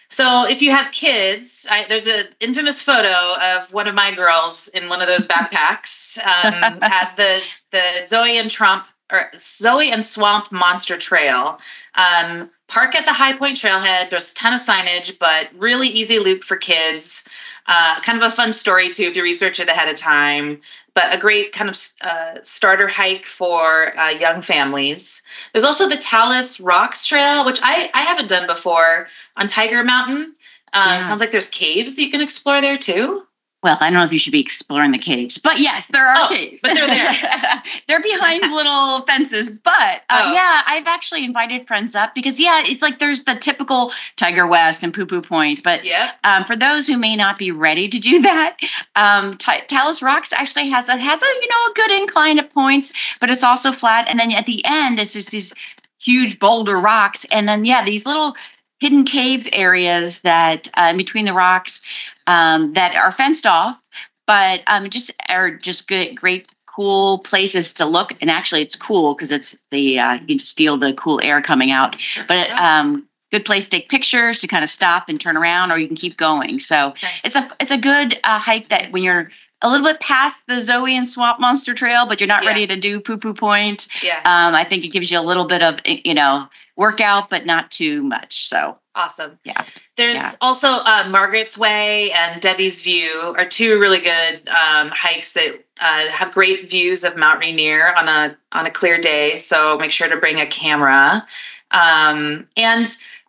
So 0.08 0.46
if 0.46 0.62
you 0.62 0.70
have 0.70 0.92
kids, 0.92 1.66
I, 1.68 1.86
there's 1.88 2.06
an 2.06 2.26
infamous 2.40 2.82
photo 2.82 3.14
of 3.56 3.72
one 3.72 3.88
of 3.88 3.94
my 3.94 4.12
girls 4.14 4.68
in 4.68 4.88
one 4.88 5.02
of 5.02 5.08
those 5.08 5.26
backpacks 5.26 6.18
um, 6.18 6.54
at 6.82 7.14
the 7.16 7.42
the 7.70 8.06
Zoe 8.06 8.38
and 8.38 8.50
Trump 8.50 8.86
or 9.10 9.30
Zoe 9.36 9.90
and 9.90 10.02
Swamp 10.04 10.52
Monster 10.52 10.96
Trail. 10.96 11.60
Um, 11.94 12.50
park 12.68 12.94
at 12.94 13.04
the 13.04 13.12
High 13.12 13.36
Point 13.36 13.56
Trailhead. 13.56 14.10
There's 14.10 14.32
a 14.32 14.34
ton 14.34 14.52
of 14.52 14.60
signage, 14.60 15.18
but 15.18 15.50
really 15.56 15.88
easy 15.88 16.18
loop 16.18 16.44
for 16.44 16.56
kids. 16.56 17.28
Uh, 17.66 18.00
kind 18.02 18.16
of 18.16 18.22
a 18.22 18.30
fun 18.30 18.52
story 18.52 18.90
too 18.90 19.04
if 19.04 19.16
you 19.16 19.22
research 19.24 19.58
it 19.58 19.68
ahead 19.68 19.88
of 19.88 19.96
time 19.96 20.60
but 20.96 21.14
a 21.14 21.18
great 21.18 21.52
kind 21.52 21.68
of 21.68 21.78
uh, 22.00 22.36
starter 22.40 22.88
hike 22.88 23.26
for 23.26 23.96
uh, 23.98 24.08
young 24.08 24.40
families. 24.40 25.22
There's 25.52 25.62
also 25.62 25.90
the 25.90 25.98
Talus 25.98 26.58
Rocks 26.58 27.06
Trail, 27.06 27.44
which 27.44 27.60
I, 27.62 27.90
I 27.92 28.00
haven't 28.00 28.30
done 28.30 28.46
before 28.46 29.08
on 29.36 29.46
Tiger 29.46 29.84
Mountain. 29.84 30.34
Um, 30.72 30.88
yeah. 30.88 31.02
Sounds 31.02 31.20
like 31.20 31.30
there's 31.30 31.48
caves 31.48 31.96
that 31.96 32.02
you 32.02 32.10
can 32.10 32.22
explore 32.22 32.62
there 32.62 32.78
too. 32.78 33.25
Well, 33.66 33.76
I 33.80 33.90
don't 33.90 33.94
know 33.94 34.04
if 34.04 34.12
you 34.12 34.18
should 34.20 34.30
be 34.30 34.38
exploring 34.38 34.92
the 34.92 34.98
caves, 34.98 35.38
but 35.38 35.58
yes, 35.58 35.88
there 35.88 36.06
are 36.06 36.14
oh, 36.16 36.28
caves. 36.28 36.62
But 36.62 36.74
they're 36.74 36.86
there. 36.86 37.12
they're 37.88 38.00
behind 38.00 38.42
little 38.52 39.00
fences. 39.06 39.50
But 39.50 40.02
uh, 40.08 40.22
oh. 40.24 40.32
yeah, 40.32 40.62
I've 40.64 40.86
actually 40.86 41.24
invited 41.24 41.66
friends 41.66 41.96
up 41.96 42.14
because 42.14 42.38
yeah, 42.38 42.62
it's 42.62 42.80
like 42.80 43.00
there's 43.00 43.24
the 43.24 43.34
typical 43.34 43.90
Tiger 44.14 44.46
West 44.46 44.84
and 44.84 44.94
Poo 44.94 45.04
Poo 45.04 45.20
Point. 45.20 45.64
But 45.64 45.84
yeah, 45.84 46.12
um, 46.22 46.44
for 46.44 46.54
those 46.54 46.86
who 46.86 46.96
may 46.96 47.16
not 47.16 47.38
be 47.38 47.50
ready 47.50 47.88
to 47.88 47.98
do 47.98 48.22
that, 48.22 48.56
um, 48.94 49.36
T- 49.36 49.62
Talus 49.66 50.00
Rocks 50.00 50.32
actually 50.32 50.68
has 50.68 50.88
a 50.88 50.96
has 50.96 51.20
a 51.20 51.26
you 51.26 51.48
know 51.48 51.72
a 51.72 51.74
good 51.74 51.90
incline 52.02 52.38
at 52.38 52.54
points, 52.54 52.92
but 53.18 53.30
it's 53.30 53.42
also 53.42 53.72
flat. 53.72 54.06
And 54.08 54.20
then 54.20 54.30
at 54.30 54.46
the 54.46 54.62
end, 54.64 55.00
it's 55.00 55.12
just 55.12 55.32
these 55.32 55.52
huge 56.00 56.38
boulder 56.38 56.78
rocks, 56.78 57.26
and 57.32 57.48
then 57.48 57.64
yeah, 57.64 57.84
these 57.84 58.06
little 58.06 58.36
hidden 58.78 59.04
cave 59.04 59.48
areas 59.52 60.20
that 60.20 60.68
uh, 60.74 60.88
in 60.90 60.96
between 60.96 61.24
the 61.24 61.32
rocks 61.32 61.82
um, 62.26 62.72
that 62.74 62.94
are 62.96 63.12
fenced 63.12 63.46
off, 63.46 63.80
but 64.26 64.62
um, 64.66 64.88
just 64.90 65.12
are 65.28 65.50
just 65.50 65.88
good, 65.88 66.14
great, 66.14 66.48
cool 66.66 67.18
places 67.18 67.72
to 67.74 67.86
look. 67.86 68.12
And 68.20 68.30
actually, 68.30 68.62
it's 68.62 68.76
cool 68.76 69.14
because 69.14 69.30
it's 69.30 69.56
the 69.70 69.98
uh, 69.98 70.14
you 70.14 70.26
can 70.26 70.38
just 70.38 70.56
feel 70.56 70.76
the 70.76 70.92
cool 70.94 71.20
air 71.22 71.40
coming 71.40 71.70
out. 71.70 71.96
But 72.28 72.50
um, 72.50 73.08
good 73.32 73.44
place 73.44 73.68
to 73.68 73.70
take 73.78 73.88
pictures 73.88 74.40
to 74.40 74.46
kind 74.46 74.64
of 74.64 74.70
stop 74.70 75.08
and 75.08 75.20
turn 75.20 75.36
around, 75.36 75.70
or 75.70 75.78
you 75.78 75.86
can 75.86 75.96
keep 75.96 76.16
going. 76.16 76.60
So 76.60 76.94
nice. 77.02 77.24
it's 77.24 77.36
a 77.36 77.50
it's 77.60 77.70
a 77.70 77.78
good 77.78 78.18
uh, 78.24 78.38
hike 78.38 78.68
that 78.68 78.92
when 78.92 79.02
you're 79.02 79.30
a 79.62 79.70
little 79.70 79.86
bit 79.86 80.00
past 80.00 80.46
the 80.46 80.60
Zoe 80.60 80.96
and 80.96 81.06
Swamp 81.06 81.40
Monster 81.40 81.74
Trail, 81.74 82.06
but 82.06 82.20
you're 82.20 82.28
not 82.28 82.42
yeah. 82.42 82.50
ready 82.50 82.66
to 82.66 82.76
do 82.76 83.00
Poo 83.00 83.16
Poo 83.16 83.34
Point. 83.34 83.88
Yeah. 84.02 84.18
Um, 84.18 84.54
I 84.54 84.64
think 84.64 84.84
it 84.84 84.88
gives 84.88 85.10
you 85.10 85.18
a 85.18 85.22
little 85.22 85.46
bit 85.46 85.62
of 85.62 85.80
you 85.86 86.14
know 86.14 86.48
workout, 86.76 87.30
but 87.30 87.46
not 87.46 87.70
too 87.70 88.02
much. 88.02 88.48
So 88.48 88.78
Awesome. 88.96 89.38
Yeah. 89.44 89.62
There's 89.96 90.16
yeah. 90.16 90.30
also 90.40 90.68
uh, 90.68 91.06
Margaret's 91.10 91.58
Way 91.58 92.10
and 92.12 92.40
Debbie's 92.40 92.80
View 92.80 93.34
are 93.36 93.44
two 93.44 93.78
really 93.78 94.00
good 94.00 94.48
um, 94.48 94.88
hikes 94.90 95.34
that 95.34 95.62
uh, 95.82 96.08
have 96.08 96.32
great 96.32 96.70
views 96.70 97.04
of 97.04 97.14
Mount 97.14 97.40
Rainier 97.40 97.94
on 97.94 98.08
a 98.08 98.34
on 98.52 98.64
a 98.64 98.70
clear 98.70 98.98
day. 98.98 99.36
So 99.36 99.76
make 99.76 99.92
sure 99.92 100.08
to 100.08 100.16
bring 100.16 100.40
a 100.40 100.46
camera. 100.46 101.26
Um, 101.72 102.46
and 102.56 102.86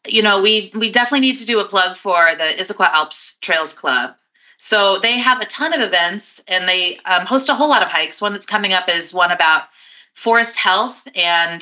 you 0.08 0.22
know, 0.22 0.42
we 0.42 0.72
we 0.74 0.90
definitely 0.90 1.28
need 1.28 1.38
to 1.38 1.46
do 1.46 1.60
a 1.60 1.66
plug 1.66 1.98
for 1.98 2.16
the 2.38 2.46
Issaquah 2.58 2.94
Alps 2.94 3.38
Trails 3.42 3.74
Club. 3.74 4.16
So 4.58 5.00
they 5.00 5.18
have 5.18 5.42
a 5.42 5.46
ton 5.46 5.74
of 5.74 5.82
events 5.82 6.42
and 6.48 6.68
they 6.68 6.98
um, 7.06 7.26
host 7.26 7.50
a 7.50 7.56
whole 7.56 7.70
lot 7.70 7.82
of 7.82 7.90
hikes. 7.90 8.22
One 8.22 8.32
that's 8.32 8.46
coming 8.46 8.72
up 8.72 8.88
is 8.88 9.14
one 9.14 9.32
about 9.32 9.64
forest 10.14 10.58
health 10.58 11.08
and 11.14 11.62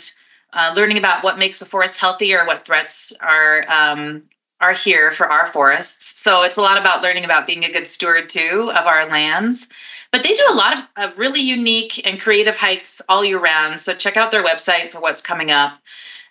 uh, 0.55 0.73
learning 0.75 0.97
about 0.97 1.23
what 1.23 1.37
makes 1.37 1.61
a 1.61 1.65
forest 1.65 1.99
healthy 1.99 2.33
or 2.33 2.45
what 2.45 2.63
threats 2.63 3.13
are 3.21 3.63
um, 3.69 4.23
are 4.61 4.73
here 4.73 5.11
for 5.11 5.27
our 5.27 5.45
forests. 5.47 6.19
So 6.19 6.43
it's 6.43 6.57
a 6.57 6.61
lot 6.61 6.77
about 6.77 7.03
learning 7.03 7.25
about 7.25 7.45
being 7.45 7.65
a 7.65 7.71
good 7.71 7.85
steward 7.85 8.29
too 8.29 8.71
of 8.73 8.87
our 8.87 9.07
lands. 9.07 9.69
But 10.11 10.23
they 10.23 10.33
do 10.33 10.45
a 10.49 10.55
lot 10.55 10.73
of, 10.73 10.83
of 10.95 11.19
really 11.19 11.41
unique 11.41 12.07
and 12.07 12.21
creative 12.21 12.55
hikes 12.55 13.01
all 13.09 13.25
year 13.25 13.37
round. 13.37 13.79
So 13.79 13.93
check 13.93 14.15
out 14.15 14.31
their 14.31 14.43
website 14.43 14.91
for 14.91 15.01
what's 15.01 15.21
coming 15.21 15.51
up. 15.51 15.77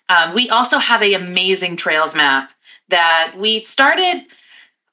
Um, 0.09 0.33
we 0.33 0.49
also 0.49 0.79
have 0.79 1.03
a 1.03 1.13
amazing 1.13 1.77
trails 1.77 2.15
map 2.15 2.51
that 2.89 3.35
we 3.37 3.61
started. 3.61 4.23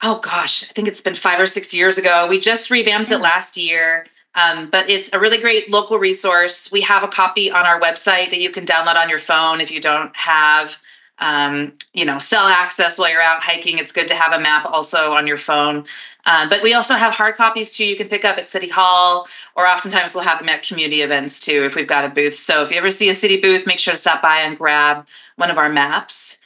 Oh 0.02 0.18
gosh, 0.18 0.64
I 0.64 0.72
think 0.74 0.88
it's 0.88 1.00
been 1.00 1.14
five 1.14 1.40
or 1.40 1.46
six 1.46 1.74
years 1.74 1.96
ago. 1.96 2.26
We 2.28 2.38
just 2.38 2.70
revamped 2.70 3.10
it 3.10 3.18
last 3.18 3.56
year. 3.56 4.04
Um, 4.34 4.70
but 4.70 4.88
it's 4.88 5.12
a 5.12 5.18
really 5.18 5.38
great 5.38 5.70
local 5.70 5.98
resource. 5.98 6.72
We 6.72 6.80
have 6.82 7.02
a 7.02 7.08
copy 7.08 7.50
on 7.50 7.66
our 7.66 7.80
website 7.80 8.30
that 8.30 8.40
you 8.40 8.50
can 8.50 8.64
download 8.64 8.96
on 8.96 9.08
your 9.08 9.18
phone 9.18 9.60
if 9.60 9.70
you 9.70 9.80
don't 9.80 10.14
have, 10.16 10.76
um, 11.18 11.72
you 11.92 12.04
know, 12.04 12.18
cell 12.18 12.46
access 12.46 12.98
while 12.98 13.10
you're 13.10 13.20
out 13.20 13.42
hiking. 13.42 13.78
It's 13.78 13.92
good 13.92 14.08
to 14.08 14.14
have 14.14 14.32
a 14.32 14.40
map 14.40 14.64
also 14.64 15.12
on 15.12 15.26
your 15.26 15.36
phone. 15.36 15.84
Um, 16.24 16.48
but 16.48 16.62
we 16.62 16.74
also 16.74 16.94
have 16.94 17.14
hard 17.14 17.34
copies 17.34 17.76
too. 17.76 17.84
You 17.84 17.96
can 17.96 18.08
pick 18.08 18.24
up 18.24 18.38
at 18.38 18.46
City 18.46 18.68
Hall, 18.68 19.28
or 19.56 19.66
oftentimes 19.66 20.14
we'll 20.14 20.24
have 20.24 20.38
them 20.38 20.48
at 20.48 20.66
community 20.66 21.02
events 21.02 21.40
too 21.40 21.62
if 21.64 21.74
we've 21.74 21.86
got 21.86 22.04
a 22.04 22.08
booth. 22.08 22.34
So 22.34 22.62
if 22.62 22.70
you 22.70 22.78
ever 22.78 22.90
see 22.90 23.10
a 23.10 23.14
city 23.14 23.40
booth, 23.40 23.66
make 23.66 23.78
sure 23.78 23.92
to 23.92 24.00
stop 24.00 24.22
by 24.22 24.38
and 24.38 24.56
grab 24.56 25.06
one 25.36 25.50
of 25.50 25.58
our 25.58 25.68
maps. 25.68 26.41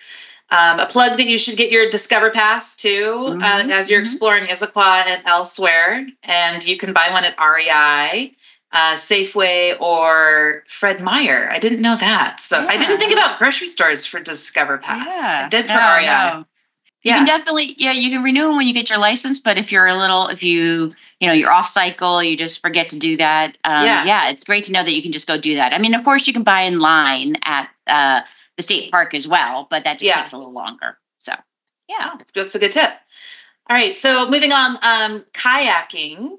Um, 0.49 0.79
a 0.79 0.87
plug 0.87 1.17
that 1.17 1.26
you 1.26 1.38
should 1.38 1.57
get 1.57 1.73
your 1.73 1.91
Discover 1.91 2.31
Pass 2.31 2.76
too 2.76 3.25
uh, 3.26 3.31
mm-hmm. 3.33 3.43
uh, 3.43 3.75
as 3.75 3.91
you're 3.91 4.00
mm-hmm. 4.00 4.03
exploring 4.03 4.45
Issaquah 4.45 5.07
and 5.07 5.26
elsewhere. 5.26 6.07
And 6.23 6.65
you 6.65 6.76
can 6.76 6.93
buy 6.93 7.09
one 7.11 7.25
at 7.25 7.37
REI, 7.41 8.33
uh, 8.71 8.95
Safeway, 8.95 9.81
or 9.81 10.62
Fred 10.69 11.00
Meyer. 11.00 11.49
I 11.50 11.59
didn't 11.59 11.83
know 11.83 11.97
that. 11.97 12.41
So 12.41 12.61
yeah. 12.61 12.69
I 12.69 12.76
didn't 12.76 12.99
think 12.99 13.12
about 13.12 13.38
grocery 13.41 13.67
stores 13.67 14.07
for 14.07 14.21
Discover 14.21 14.79
Pass. 14.79 15.17
Yeah. 15.17 15.47
I 15.47 15.49
did 15.49 15.67
for 15.67 15.75
no, 15.75 15.97
REI. 15.97 16.07
No. 16.07 16.47
You 17.03 17.12
yeah. 17.12 17.17
can 17.19 17.26
definitely, 17.26 17.75
yeah, 17.79 17.93
you 17.93 18.11
can 18.11 18.23
renew 18.23 18.47
them 18.47 18.57
when 18.57 18.69
you 18.69 18.75
get 18.75 18.88
your 18.88 19.00
license. 19.00 19.41
But 19.41 19.59
if 19.59 19.73
you're 19.73 19.87
a 19.87 19.97
little, 19.97 20.29
if 20.29 20.45
you, 20.45 20.95
you 21.21 21.29
know, 21.29 21.33
you're 21.33 21.53
off 21.53 21.67
cycle, 21.67 22.23
you 22.23 22.37
just 22.37 22.61
forget 22.61 22.91
to 22.91 22.99
do 22.99 23.17
that. 23.17 23.59
Um, 23.65 23.85
yeah. 23.85 24.05
yeah, 24.05 24.29
it's 24.31 24.45
great 24.45 24.65
to 24.65 24.73
know 24.73 24.85
that 24.85 24.93
you 24.93 25.03
can 25.03 25.12
just 25.12 25.26
go 25.26 25.38
do 25.38 25.57
that. 25.57 25.73
I 25.73 25.79
mean, 25.79 25.95
of 25.95 26.05
course, 26.05 26.26
you 26.26 26.33
can 26.33 26.43
buy 26.45 26.62
in 26.62 26.79
line 26.79 27.37
at 27.45 27.69
uh, 27.87 28.23
the 28.57 28.63
state 28.63 28.91
park 28.91 29.15
as 29.15 29.29
well, 29.29 29.67
but 29.69 29.85
that 29.85 29.99
just 29.99 30.09
yeah. 30.09 30.17
takes 30.17 30.33
a 30.33 30.39
little 30.39 30.53
longer. 30.53 30.99
So, 31.19 31.33
yeah, 31.89 32.13
oh, 32.15 32.19
that's 32.35 32.55
a 32.55 32.59
good 32.59 32.73
tip. 32.73 32.91
All 33.69 33.77
right, 33.77 33.97
so 33.97 34.29
moving 34.29 34.53
on, 34.53 34.77
um, 34.83 35.25
kayaking. 35.33 36.37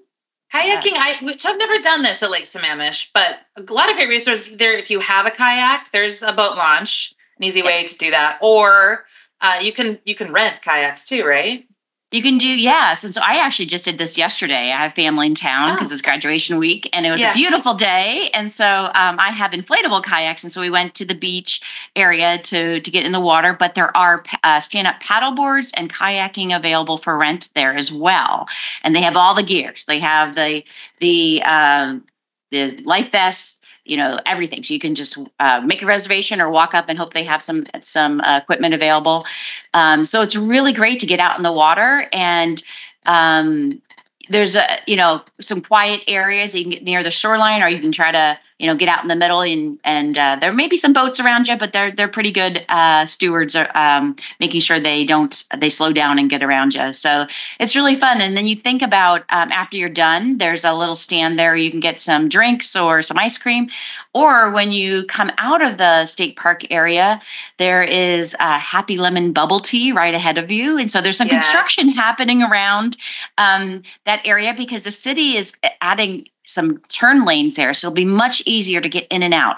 Kayaking, 0.53 0.91
yes. 0.91 1.17
I 1.21 1.25
which 1.25 1.45
I've 1.45 1.57
never 1.57 1.79
done 1.79 2.03
this 2.03 2.23
at 2.23 2.31
Lake 2.31 2.45
Sammamish, 2.45 3.09
but 3.13 3.39
a 3.57 3.73
lot 3.73 3.89
of 3.89 3.97
great 3.97 4.07
resources 4.07 4.55
there. 4.55 4.77
If 4.77 4.89
you 4.89 5.01
have 5.01 5.25
a 5.25 5.31
kayak, 5.31 5.91
there's 5.91 6.23
a 6.23 6.31
boat 6.31 6.55
launch, 6.55 7.13
an 7.37 7.43
easy 7.43 7.59
yes. 7.59 7.67
way 7.67 7.87
to 7.87 7.97
do 7.97 8.11
that, 8.11 8.39
or 8.41 9.05
uh, 9.41 9.59
you 9.61 9.73
can 9.73 9.99
you 10.05 10.15
can 10.15 10.31
rent 10.31 10.61
kayaks 10.61 11.05
too, 11.05 11.25
right? 11.25 11.67
You 12.11 12.21
can 12.21 12.37
do, 12.37 12.47
yes. 12.47 13.03
And 13.03 13.13
so 13.13 13.19
I 13.21 13.45
actually 13.45 13.65
just 13.65 13.83
did 13.83 13.97
this 13.97 14.17
yesterday. 14.17 14.71
I 14.71 14.83
have 14.83 14.93
family 14.93 15.27
in 15.27 15.35
town 15.35 15.73
because 15.73 15.91
oh. 15.91 15.93
it's 15.93 16.01
graduation 16.01 16.57
week 16.57 16.89
and 16.93 17.05
it 17.05 17.11
was 17.11 17.19
yeah. 17.19 17.31
a 17.31 17.33
beautiful 17.33 17.73
day. 17.73 18.29
And 18.33 18.49
so 18.49 18.65
um, 18.65 19.19
I 19.19 19.31
have 19.31 19.51
inflatable 19.51 20.05
kayaks. 20.05 20.41
And 20.41 20.49
so 20.49 20.61
we 20.61 20.69
went 20.69 20.95
to 20.95 21.05
the 21.05 21.15
beach 21.15 21.89
area 21.97 22.37
to, 22.37 22.79
to 22.79 22.91
get 22.91 23.05
in 23.05 23.11
the 23.11 23.19
water, 23.19 23.53
but 23.53 23.75
there 23.75 23.95
are 23.95 24.23
uh, 24.41 24.61
stand 24.61 24.87
up 24.87 25.01
paddle 25.01 25.33
boards 25.33 25.73
and 25.75 25.91
kayaking 25.91 26.55
available 26.55 26.97
for 26.97 27.17
rent 27.17 27.49
there 27.55 27.75
as 27.75 27.91
well. 27.91 28.47
And 28.83 28.95
they 28.95 29.01
have 29.01 29.17
all 29.17 29.35
the 29.35 29.43
gears. 29.43 29.83
They 29.83 29.99
have 29.99 30.33
the, 30.33 30.63
the, 31.01 31.43
um, 31.43 32.05
the 32.51 32.77
life 32.85 33.11
vests, 33.11 33.56
you 33.89 33.97
know 33.97 34.19
everything. 34.25 34.63
So 34.63 34.73
you 34.73 34.79
can 34.79 34.95
just 34.95 35.17
uh, 35.39 35.61
make 35.65 35.81
a 35.81 35.85
reservation 35.85 36.41
or 36.41 36.49
walk 36.49 36.73
up 36.73 36.85
and 36.89 36.97
hope 36.97 37.13
they 37.13 37.23
have 37.23 37.41
some 37.41 37.65
some 37.81 38.21
uh, 38.21 38.39
equipment 38.41 38.73
available. 38.73 39.25
Um, 39.73 40.03
so 40.03 40.21
it's 40.21 40.35
really 40.35 40.73
great 40.73 40.99
to 40.99 41.05
get 41.05 41.19
out 41.19 41.37
in 41.37 41.43
the 41.43 41.51
water 41.51 42.07
and 42.11 42.61
um, 43.05 43.81
there's 44.29 44.55
a 44.55 44.63
you 44.85 44.95
know 44.95 45.23
some 45.39 45.61
quiet 45.61 46.03
areas 46.07 46.53
you 46.53 46.63
can 46.63 46.71
get 46.71 46.83
near 46.83 47.03
the 47.03 47.11
shoreline 47.11 47.63
or 47.63 47.69
you 47.69 47.79
can 47.79 47.91
try 47.91 48.11
to 48.11 48.39
you 48.59 48.67
know 48.67 48.75
get 48.75 48.89
out 48.89 49.01
in 49.01 49.07
the 49.07 49.15
middle 49.15 49.41
and 49.41 49.77
and 49.83 50.17
uh, 50.17 50.37
there 50.39 50.51
may 50.51 50.67
be 50.67 50.77
some 50.77 50.93
boats 50.93 51.19
around 51.19 51.47
you 51.47 51.57
but 51.57 51.71
they're 51.73 51.91
they're 51.91 52.07
pretty 52.07 52.31
good 52.31 52.65
uh, 52.69 53.05
stewards 53.05 53.55
are 53.55 53.69
um, 53.75 54.15
making 54.39 54.61
sure 54.61 54.79
they 54.79 55.05
don't 55.05 55.43
they 55.57 55.69
slow 55.69 55.93
down 55.93 56.19
and 56.19 56.29
get 56.29 56.43
around 56.43 56.73
you. 56.73 56.93
So 56.93 57.27
it's 57.59 57.75
really 57.75 57.95
fun. 57.95 58.21
And 58.21 58.35
then 58.35 58.47
you 58.47 58.55
think 58.55 58.81
about 58.81 59.21
um, 59.29 59.51
after 59.51 59.77
you're 59.77 59.89
done 59.89 60.37
there's 60.37 60.65
a 60.65 60.73
little 60.73 60.95
stand 60.95 61.37
there. 61.37 61.55
You 61.55 61.69
can 61.69 61.79
get 61.79 61.99
some 61.99 62.29
drinks 62.29 62.75
or 62.75 63.01
some 63.01 63.17
ice 63.17 63.37
cream. 63.37 63.69
Or 64.13 64.51
when 64.51 64.71
you 64.71 65.05
come 65.05 65.31
out 65.37 65.61
of 65.61 65.77
the 65.77 66.05
state 66.05 66.35
park 66.35 66.63
area 66.71 67.21
there 67.57 67.83
is 67.83 68.35
a 68.39 68.57
happy 68.57 68.97
lemon 68.97 69.33
bubble 69.33 69.59
tea 69.59 69.91
right 69.91 70.13
ahead 70.13 70.37
of 70.37 70.49
you. 70.49 70.77
And 70.79 70.89
so 70.89 71.01
there's 71.01 71.17
some 71.17 71.27
yes. 71.27 71.45
construction 71.45 71.89
happening 71.89 72.41
around 72.41 72.97
um, 73.37 73.83
that 74.05 74.25
area 74.25 74.53
because 74.57 74.83
the 74.83 74.91
city 74.91 75.35
is 75.35 75.55
adding 75.81 76.27
some 76.47 76.79
turn 76.89 77.25
lanes 77.25 77.55
there. 77.55 77.73
So 77.73 77.87
it'll 77.87 77.95
be 77.95 78.05
much 78.05 78.41
easier 78.45 78.81
to 78.81 78.89
get 78.89 79.07
in 79.09 79.23
and 79.23 79.33
out. 79.33 79.57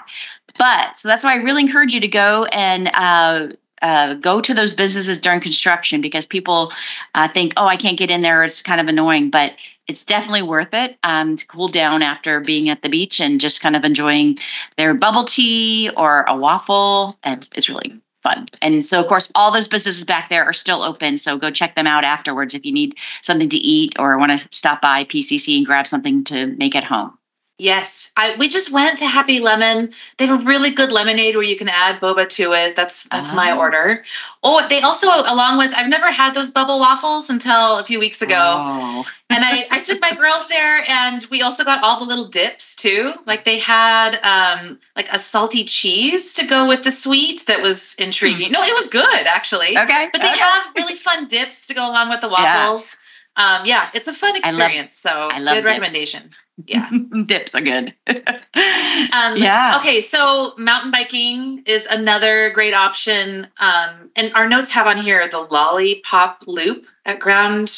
But 0.58 0.98
so 0.98 1.08
that's 1.08 1.24
why 1.24 1.32
I 1.32 1.36
really 1.36 1.62
encourage 1.62 1.94
you 1.94 2.00
to 2.00 2.08
go 2.08 2.44
and 2.52 2.90
uh, 2.92 3.48
uh, 3.82 4.14
go 4.14 4.40
to 4.40 4.52
those 4.52 4.74
businesses 4.74 5.20
during 5.20 5.40
construction 5.40 6.00
because 6.00 6.26
people 6.26 6.72
uh, 7.14 7.28
think, 7.28 7.54
oh, 7.56 7.66
I 7.66 7.76
can't 7.76 7.98
get 7.98 8.10
in 8.10 8.20
there. 8.20 8.44
It's 8.44 8.62
kind 8.62 8.80
of 8.80 8.88
annoying, 8.88 9.30
but 9.30 9.54
it's 9.86 10.04
definitely 10.04 10.42
worth 10.42 10.74
it 10.74 10.98
um, 11.02 11.36
to 11.36 11.46
cool 11.46 11.68
down 11.68 12.02
after 12.02 12.40
being 12.40 12.68
at 12.68 12.82
the 12.82 12.88
beach 12.88 13.20
and 13.20 13.40
just 13.40 13.62
kind 13.62 13.74
of 13.74 13.84
enjoying 13.84 14.38
their 14.76 14.94
bubble 14.94 15.24
tea 15.24 15.90
or 15.96 16.24
a 16.28 16.36
waffle. 16.36 17.18
And 17.22 17.48
it's 17.54 17.68
really 17.68 18.00
fun. 18.22 18.46
And 18.62 18.84
so, 18.84 19.00
of 19.00 19.08
course, 19.08 19.30
all 19.34 19.52
those 19.52 19.68
businesses 19.68 20.04
back 20.04 20.28
there 20.28 20.44
are 20.44 20.52
still 20.52 20.82
open. 20.82 21.18
So 21.18 21.38
go 21.38 21.50
check 21.50 21.74
them 21.74 21.86
out 21.86 22.04
afterwards 22.04 22.54
if 22.54 22.64
you 22.66 22.72
need 22.72 22.96
something 23.22 23.48
to 23.48 23.58
eat 23.58 23.96
or 23.98 24.18
want 24.18 24.38
to 24.38 24.48
stop 24.50 24.80
by 24.80 25.04
PCC 25.04 25.56
and 25.56 25.66
grab 25.66 25.86
something 25.86 26.24
to 26.24 26.46
make 26.46 26.76
at 26.76 26.84
home. 26.84 27.16
Yes, 27.60 28.10
I 28.16 28.36
we 28.38 28.48
just 28.48 28.72
went 28.72 28.96
to 28.98 29.06
Happy 29.06 29.38
Lemon. 29.38 29.92
They 30.16 30.24
have 30.24 30.40
a 30.40 30.44
really 30.44 30.70
good 30.70 30.92
lemonade 30.92 31.34
where 31.34 31.44
you 31.44 31.56
can 31.56 31.68
add 31.68 32.00
boba 32.00 32.26
to 32.36 32.54
it. 32.54 32.74
That's 32.74 33.04
that's 33.04 33.34
my 33.34 33.50
ah. 33.50 33.58
order. 33.58 34.02
Oh, 34.42 34.66
they 34.66 34.80
also 34.80 35.08
along 35.08 35.58
with 35.58 35.74
I've 35.76 35.90
never 35.90 36.10
had 36.10 36.32
those 36.32 36.48
bubble 36.48 36.78
waffles 36.78 37.28
until 37.28 37.78
a 37.78 37.84
few 37.84 38.00
weeks 38.00 38.22
ago. 38.22 38.38
Oh. 38.38 39.04
and 39.30 39.44
I 39.44 39.66
I 39.70 39.80
took 39.80 40.00
my 40.00 40.14
girls 40.14 40.48
there 40.48 40.82
and 40.88 41.26
we 41.30 41.42
also 41.42 41.62
got 41.62 41.84
all 41.84 41.98
the 41.98 42.06
little 42.06 42.28
dips 42.28 42.74
too. 42.74 43.12
Like 43.26 43.44
they 43.44 43.58
had 43.58 44.14
um 44.24 44.80
like 44.96 45.12
a 45.12 45.18
salty 45.18 45.64
cheese 45.64 46.32
to 46.34 46.46
go 46.46 46.66
with 46.66 46.82
the 46.82 46.90
sweet 46.90 47.44
that 47.46 47.60
was 47.60 47.94
intriguing. 47.98 48.46
Hmm. 48.46 48.52
No, 48.54 48.62
it 48.62 48.72
was 48.72 48.86
good 48.86 49.26
actually. 49.26 49.76
Okay. 49.76 50.08
But 50.10 50.22
they 50.22 50.30
okay. 50.30 50.38
have 50.38 50.72
really 50.74 50.94
fun 50.94 51.26
dips 51.26 51.66
to 51.66 51.74
go 51.74 51.86
along 51.86 52.08
with 52.08 52.22
the 52.22 52.28
waffles. 52.30 52.96
Yeah. 52.96 53.06
Um, 53.36 53.62
yeah, 53.64 53.88
it's 53.94 54.08
a 54.08 54.12
fun 54.12 54.36
experience. 54.36 55.06
I 55.06 55.14
love, 55.14 55.30
so 55.30 55.36
I 55.36 55.38
love 55.38 55.54
good 55.54 55.60
dips. 55.60 55.68
recommendation. 55.68 56.30
Yeah, 56.66 56.90
dips 57.24 57.54
are 57.54 57.60
good. 57.60 57.94
um, 58.08 59.36
yeah. 59.36 59.76
Okay, 59.78 60.00
so 60.00 60.54
mountain 60.58 60.90
biking 60.90 61.62
is 61.66 61.86
another 61.86 62.50
great 62.50 62.74
option. 62.74 63.46
Um, 63.58 64.10
and 64.16 64.32
our 64.34 64.48
notes 64.48 64.70
have 64.70 64.86
on 64.86 64.98
here 64.98 65.28
the 65.28 65.46
lollipop 65.50 66.44
loop 66.46 66.86
at 67.04 67.20
Grand 67.20 67.70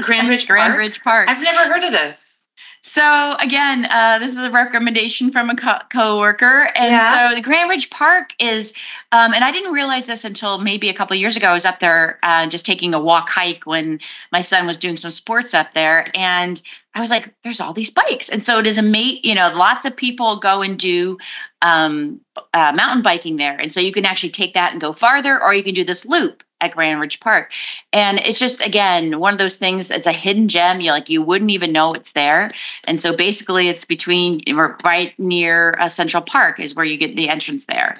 Grand 0.00 0.28
Ridge 0.28 0.46
Grand 0.46 0.76
Ridge 0.76 1.02
Park. 1.02 1.28
I've 1.28 1.42
never 1.42 1.72
heard 1.72 1.84
of 1.84 1.92
this. 1.92 2.39
So 2.82 3.36
again, 3.38 3.86
uh, 3.90 4.18
this 4.20 4.36
is 4.38 4.44
a 4.44 4.50
recommendation 4.50 5.32
from 5.32 5.50
a 5.50 5.56
co- 5.56 5.80
coworker, 5.92 6.70
and 6.74 6.90
yeah. 6.90 7.28
so 7.30 7.34
the 7.34 7.42
Grand 7.42 7.68
Ridge 7.68 7.90
Park 7.90 8.34
is, 8.38 8.72
um, 9.12 9.34
and 9.34 9.44
I 9.44 9.52
didn't 9.52 9.74
realize 9.74 10.06
this 10.06 10.24
until 10.24 10.56
maybe 10.56 10.88
a 10.88 10.94
couple 10.94 11.14
years 11.16 11.36
ago. 11.36 11.48
I 11.48 11.52
was 11.52 11.66
up 11.66 11.78
there 11.78 12.18
uh, 12.22 12.46
just 12.46 12.64
taking 12.64 12.94
a 12.94 13.00
walk 13.00 13.28
hike 13.28 13.64
when 13.66 14.00
my 14.32 14.40
son 14.40 14.66
was 14.66 14.78
doing 14.78 14.96
some 14.96 15.10
sports 15.10 15.52
up 15.52 15.74
there, 15.74 16.06
and 16.14 16.60
I 16.94 17.00
was 17.00 17.10
like, 17.10 17.34
"There's 17.42 17.60
all 17.60 17.74
these 17.74 17.90
bikes," 17.90 18.30
and 18.30 18.42
so 18.42 18.58
it 18.60 18.66
is 18.66 18.78
a 18.78 18.82
mate. 18.82 19.26
You 19.26 19.34
know, 19.34 19.52
lots 19.54 19.84
of 19.84 19.94
people 19.94 20.36
go 20.36 20.62
and 20.62 20.78
do 20.78 21.18
um, 21.60 22.22
uh, 22.54 22.72
mountain 22.74 23.02
biking 23.02 23.36
there, 23.36 23.58
and 23.60 23.70
so 23.70 23.80
you 23.80 23.92
can 23.92 24.06
actually 24.06 24.30
take 24.30 24.54
that 24.54 24.72
and 24.72 24.80
go 24.80 24.92
farther, 24.92 25.42
or 25.42 25.52
you 25.52 25.62
can 25.62 25.74
do 25.74 25.84
this 25.84 26.06
loop 26.06 26.42
at 26.60 26.74
Grand 26.74 27.00
Ridge 27.00 27.20
Park. 27.20 27.52
And 27.92 28.18
it's 28.18 28.38
just 28.38 28.64
again 28.64 29.18
one 29.18 29.32
of 29.32 29.38
those 29.38 29.56
things. 29.56 29.90
It's 29.90 30.06
a 30.06 30.12
hidden 30.12 30.48
gem. 30.48 30.80
You 30.80 30.92
like 30.92 31.08
you 31.08 31.22
wouldn't 31.22 31.50
even 31.50 31.72
know 31.72 31.94
it's 31.94 32.12
there. 32.12 32.50
And 32.84 32.98
so 32.98 33.16
basically, 33.16 33.68
it's 33.68 33.84
between 33.84 34.42
right 34.84 35.14
near 35.18 35.74
uh, 35.78 35.88
Central 35.88 36.22
Park 36.22 36.60
is 36.60 36.74
where 36.74 36.84
you 36.84 36.96
get 36.96 37.16
the 37.16 37.28
entrance 37.28 37.66
there. 37.66 37.96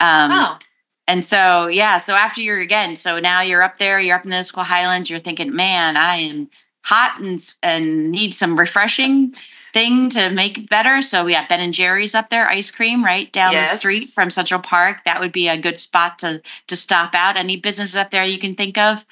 Um, 0.00 0.30
oh. 0.32 0.58
And 1.06 1.24
so, 1.24 1.68
yeah, 1.68 1.96
so 1.96 2.14
after 2.14 2.42
you're 2.42 2.60
again, 2.60 2.94
so 2.94 3.18
now 3.18 3.40
you're 3.40 3.62
up 3.62 3.78
there, 3.78 3.98
you're 3.98 4.16
up 4.16 4.24
in 4.24 4.30
the 4.30 4.36
Issaquah 4.36 4.62
Highlands, 4.62 5.08
you're 5.08 5.18
thinking, 5.18 5.56
man, 5.56 5.96
I 5.96 6.16
am 6.16 6.50
hot 6.82 7.20
and 7.20 7.38
and 7.62 8.10
need 8.10 8.34
some 8.34 8.58
refreshing 8.58 9.34
thing 9.72 10.10
to 10.10 10.30
make 10.30 10.68
better. 10.68 11.02
So 11.02 11.24
we 11.24 11.32
got 11.32 11.48
Ben 11.48 11.60
and 11.60 11.72
Jerry's 11.72 12.14
up 12.14 12.28
there, 12.28 12.48
ice 12.48 12.70
cream 12.70 13.04
right 13.04 13.30
down 13.32 13.52
yes. 13.52 13.72
the 13.72 13.78
street 13.78 14.04
from 14.14 14.30
Central 14.30 14.60
Park. 14.60 15.04
That 15.04 15.20
would 15.20 15.32
be 15.32 15.48
a 15.48 15.58
good 15.58 15.78
spot 15.78 16.20
to 16.20 16.42
to 16.68 16.76
stop 16.76 17.14
out. 17.14 17.36
Any 17.36 17.56
businesses 17.56 17.96
up 17.96 18.10
there 18.10 18.24
you 18.24 18.38
can 18.38 18.54
think 18.54 18.78
of? 18.78 19.04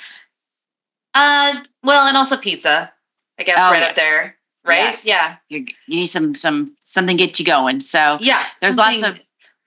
Uh, 1.14 1.54
well, 1.82 2.06
and 2.06 2.16
also 2.16 2.36
pizza, 2.36 2.92
I 3.38 3.42
guess, 3.42 3.58
oh, 3.58 3.70
right 3.70 3.82
up 3.82 3.94
there, 3.94 4.36
right? 4.64 4.78
Yes. 4.78 5.06
Yeah, 5.06 5.36
you 5.48 5.66
you 5.86 5.98
need 5.98 6.06
some 6.06 6.34
some 6.34 6.66
something 6.80 7.16
get 7.16 7.38
you 7.38 7.44
going. 7.46 7.80
So 7.80 8.18
yeah, 8.20 8.44
there's 8.60 8.76
lots 8.76 9.02
of 9.02 9.20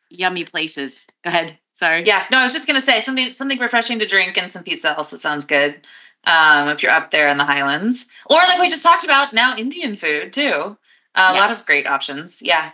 yummy 0.10 0.46
places. 0.46 1.08
Go 1.24 1.30
ahead. 1.30 1.58
Sorry. 1.72 2.04
Yeah, 2.06 2.26
no, 2.30 2.40
I 2.40 2.44
was 2.44 2.54
just 2.54 2.68
gonna 2.68 2.82
say 2.82 3.02
something 3.02 3.32
something 3.32 3.58
refreshing 3.58 4.00
to 4.00 4.06
drink 4.06 4.38
and 4.38 4.52
some 4.52 4.64
pizza 4.64 4.96
also 4.96 5.18
sounds 5.18 5.46
good 5.46 5.88
um, 6.26 6.70
if 6.70 6.84
you're 6.84 6.92
up 6.92 7.12
there 7.12 7.30
in 7.30 7.38
the 7.38 7.46
Highlands. 7.46 8.10
Or 8.30 8.38
like 8.38 8.60
we 8.60 8.70
just 8.70 8.84
talked 8.84 9.04
about, 9.04 9.34
now 9.34 9.56
Indian 9.58 9.96
food 9.96 10.34
too. 10.34 10.78
Uh, 11.16 11.32
yes. 11.34 11.36
A 11.36 11.40
lot 11.40 11.52
of 11.52 11.66
great 11.66 11.88
options. 11.88 12.42
Yeah. 12.44 12.72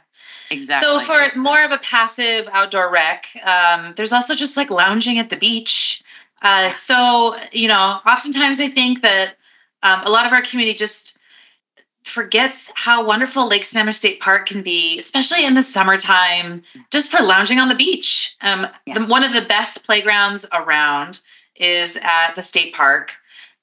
Exactly. 0.52 0.88
So 0.88 1.00
for 1.00 1.20
exactly. 1.20 1.42
more 1.42 1.64
of 1.64 1.72
a 1.72 1.78
passive 1.80 2.48
outdoor 2.52 2.92
rec, 2.92 3.28
um, 3.44 3.94
there's 3.96 4.14
also 4.14 4.36
just 4.36 4.58
like 4.58 4.70
lounging 4.70 5.18
at 5.18 5.30
the 5.30 5.38
beach. 5.38 6.04
Uh, 6.42 6.70
so 6.70 7.36
you 7.52 7.68
know, 7.68 8.00
oftentimes 8.06 8.60
I 8.60 8.68
think 8.68 9.02
that 9.02 9.36
um, 9.82 10.02
a 10.04 10.10
lot 10.10 10.26
of 10.26 10.34
our 10.34 10.42
community 10.42 10.78
just 10.78 11.18
forgets 12.04 12.72
how 12.76 13.04
wonderful 13.04 13.48
Lake 13.48 13.64
Sammamish 13.64 13.96
State 13.96 14.20
Park 14.20 14.48
can 14.48 14.62
be, 14.62 15.00
especially 15.00 15.44
in 15.44 15.56
the 15.56 15.64
summertime, 15.64 16.62
just 16.92 17.10
for 17.10 17.22
lounging 17.22 17.60
on 17.60 17.68
the 17.68 17.76
beach. 17.76 18.36
Um, 18.42 18.68
yeah. 18.86 19.00
the, 19.00 19.06
one 19.08 19.24
of 19.24 19.34
the 19.34 19.42
best 19.42 19.84
playgrounds 19.84 20.46
around 20.54 21.22
is 21.56 21.98
at 21.98 22.36
the 22.36 22.44
state 22.44 22.76
park 22.76 23.16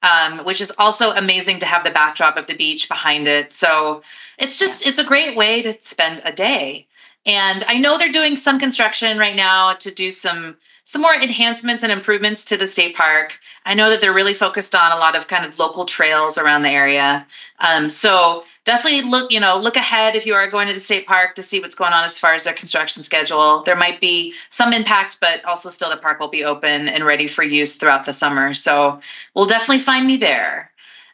um, 0.03 0.45
which 0.45 0.61
is 0.61 0.73
also 0.79 1.13
amazing 1.13 1.59
to 1.61 1.67
have 1.67 1.85
the 1.85 1.91
backdrop 1.91 2.37
of 2.37 2.47
the 2.47 2.57
beach 2.57 2.89
behind 2.89 3.29
it. 3.29 3.53
So 3.53 4.03
it's 4.39 4.59
just, 4.59 4.87
it's 4.87 4.99
a 4.99 5.05
great 5.05 5.37
way 5.37 5.63
to 5.63 5.73
spend 5.81 6.21
a 6.25 6.33
day. 6.33 6.87
And 7.25 7.63
I 7.69 7.79
know 7.79 7.99
they're 7.99 8.11
doing 8.11 8.37
some 8.37 8.59
construction 8.59 9.19
right 9.19 9.37
now 9.37 9.75
to 9.75 9.91
do 9.91 10.11
some 10.11 10.57
some 10.85 11.03
more 11.03 11.15
enhancements 11.15 11.83
and 11.83 11.93
improvements 11.93 12.45
to 12.45 12.57
the 12.57 12.67
state 12.67 12.97
park. 12.97 13.39
I 13.65 13.75
know 13.75 13.91
that 13.91 14.01
they're 14.01 14.13
really 14.13 14.35
focused 14.35 14.75
on 14.75 14.91
a 14.91 14.97
lot 14.97 15.15
of 15.15 15.29
kind 15.29 15.45
of 15.45 15.59
local 15.59 15.85
trails 15.85 16.39
around 16.39 16.63
the 16.63 16.71
area. 16.71 17.25
Um, 17.61 17.89
so 17.89 18.45
definitely 18.65 19.09
look, 19.09 19.33
you 19.33 19.39
know, 19.39 19.59
look 19.59 19.77
ahead 19.77 20.17
if 20.17 20.27
you 20.27 20.35
are 20.35 20.49
going 20.49 20.67
to 20.67 20.75
the 20.75 20.81
state 20.81 21.07
park 21.07 21.37
to 21.37 21.43
see 21.43 21.61
what's 21.61 21.77
going 21.77 21.93
on 21.93 22.03
as 22.03 22.19
far 22.19 22.35
as 22.35 22.45
their 22.45 22.55
construction 22.55 23.03
schedule. 23.03 23.63
There 23.63 23.77
might 23.77 24.01
be 24.01 24.35
some 24.49 24.73
impact, 24.73 25.19
but 25.21 25.45
also 25.45 25.69
still 25.69 25.91
the 25.91 25.97
park 25.97 26.19
will 26.19 26.29
be 26.29 26.45
open 26.45 26.89
and 26.89 27.05
ready 27.05 27.29
for 27.29 27.45
use 27.45 27.77
throughout 27.77 28.05
the 28.05 28.13
summer. 28.13 28.53
So 28.53 29.01
we'll 29.35 29.47
definitely 29.47 29.79
find 29.79 30.07
me 30.07 30.17
there. 30.17 30.71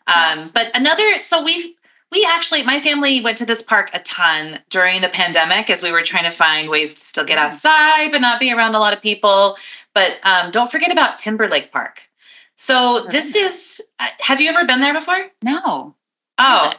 Um, 0.06 0.14
yes. 0.16 0.52
But 0.52 0.74
another, 0.74 1.20
so 1.20 1.44
we've 1.44 1.74
we 2.12 2.26
actually 2.30 2.62
my 2.62 2.80
family 2.80 3.20
went 3.20 3.38
to 3.38 3.46
this 3.46 3.62
park 3.62 3.90
a 3.94 4.00
ton 4.00 4.58
during 4.70 5.00
the 5.00 5.08
pandemic 5.08 5.70
as 5.70 5.82
we 5.82 5.92
were 5.92 6.02
trying 6.02 6.24
to 6.24 6.30
find 6.30 6.68
ways 6.68 6.94
to 6.94 7.00
still 7.00 7.24
get 7.24 7.38
outside 7.38 8.10
but 8.10 8.20
not 8.20 8.40
be 8.40 8.52
around 8.52 8.74
a 8.74 8.78
lot 8.78 8.92
of 8.92 9.00
people 9.02 9.56
but 9.94 10.18
um, 10.22 10.50
don't 10.50 10.70
forget 10.70 10.92
about 10.92 11.18
timberlake 11.18 11.72
park 11.72 12.08
so 12.54 13.06
this 13.10 13.36
is 13.36 13.82
uh, 13.98 14.08
have 14.20 14.40
you 14.40 14.48
ever 14.48 14.64
been 14.66 14.80
there 14.80 14.94
before 14.94 15.26
no 15.42 15.94
oh 16.38 16.72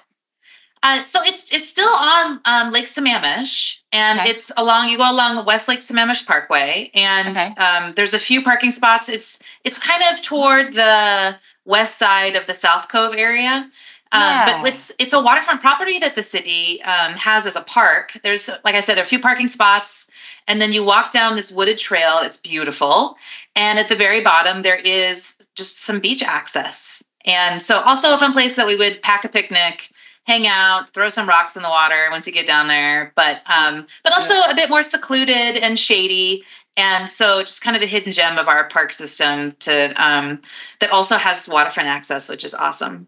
uh, 0.82 1.04
so 1.04 1.20
it's 1.24 1.52
it's 1.52 1.68
still 1.68 1.90
on 1.90 2.40
um, 2.46 2.72
Lake 2.72 2.86
Sammamish, 2.86 3.80
and 3.92 4.20
okay. 4.20 4.30
it's 4.30 4.50
along. 4.56 4.88
You 4.88 4.98
go 4.98 5.12
along 5.12 5.36
the 5.36 5.44
West 5.44 5.68
Lake 5.68 5.80
Sammamish 5.80 6.26
Parkway, 6.26 6.90
and 6.94 7.38
okay. 7.38 7.62
um, 7.62 7.94
there's 7.94 8.14
a 8.14 8.20
few 8.20 8.42
parking 8.42 8.72
spots. 8.72 9.10
It's 9.10 9.44
it's 9.66 9.78
kind 9.78 10.02
of 10.10 10.22
toward 10.22 10.72
the 10.72 11.38
west 11.66 11.98
side 11.98 12.38
of 12.38 12.48
the 12.48 12.54
South 12.54 12.88
Cove 12.88 13.14
area. 13.14 13.70
Um, 14.12 14.22
yeah. 14.22 14.62
But 14.62 14.72
it's 14.72 14.92
it's 14.98 15.14
a 15.14 15.22
waterfront 15.22 15.62
property 15.62 16.00
that 16.00 16.16
the 16.16 16.24
city 16.24 16.82
um, 16.82 17.14
has 17.14 17.46
as 17.46 17.56
a 17.56 17.62
park. 17.62 18.14
There's, 18.24 18.50
like 18.66 18.74
I 18.74 18.80
said, 18.80 18.96
there 18.96 19.04
are 19.04 19.06
a 19.06 19.08
few 19.08 19.20
parking 19.20 19.46
spots, 19.46 20.10
and 20.48 20.60
then 20.60 20.74
you 20.74 20.84
walk 20.84 21.12
down 21.12 21.36
this 21.36 21.52
wooded 21.52 21.78
trail. 21.78 22.20
It's 22.24 22.38
beautiful, 22.38 23.18
and 23.56 23.78
at 23.78 23.88
the 23.88 23.96
very 23.96 24.22
bottom 24.22 24.64
there 24.64 24.78
is 24.84 25.48
just 25.56 25.80
some 25.80 26.00
beach 26.00 26.24
access. 26.24 27.04
And 27.26 27.62
so, 27.62 27.82
also 27.82 28.14
a 28.14 28.18
fun 28.18 28.34
place 28.34 28.56
that 28.56 28.66
we 28.66 28.76
would 28.76 29.02
pack 29.04 29.26
a 29.26 29.30
picnic, 29.30 29.92
hang 30.26 30.48
out, 30.48 30.90
throw 30.90 31.10
some 31.10 31.30
rocks 31.30 31.56
in 31.56 31.62
the 31.62 31.70
water 31.70 32.08
once 32.10 32.26
you 32.26 32.34
get 32.34 32.48
down 32.48 32.68
there. 32.68 33.14
But 33.16 33.44
um, 33.48 33.86
but 34.04 34.14
also 34.14 34.34
a 34.34 34.56
bit 34.56 34.72
more 34.72 34.82
secluded 34.82 35.58
and 35.58 35.78
shady. 35.78 36.46
And 36.78 37.08
so, 37.08 37.42
just 37.42 37.62
kind 37.62 37.76
of 37.76 37.84
a 37.84 37.86
hidden 37.86 38.12
gem 38.12 38.40
of 38.40 38.48
our 38.48 38.68
park 38.70 38.92
system 38.92 39.52
to 39.52 39.94
um, 40.04 40.42
that 40.80 40.92
also 40.92 41.18
has 41.18 41.48
waterfront 41.48 41.90
access, 41.90 42.28
which 42.28 42.44
is 42.44 42.56
awesome. 42.56 43.06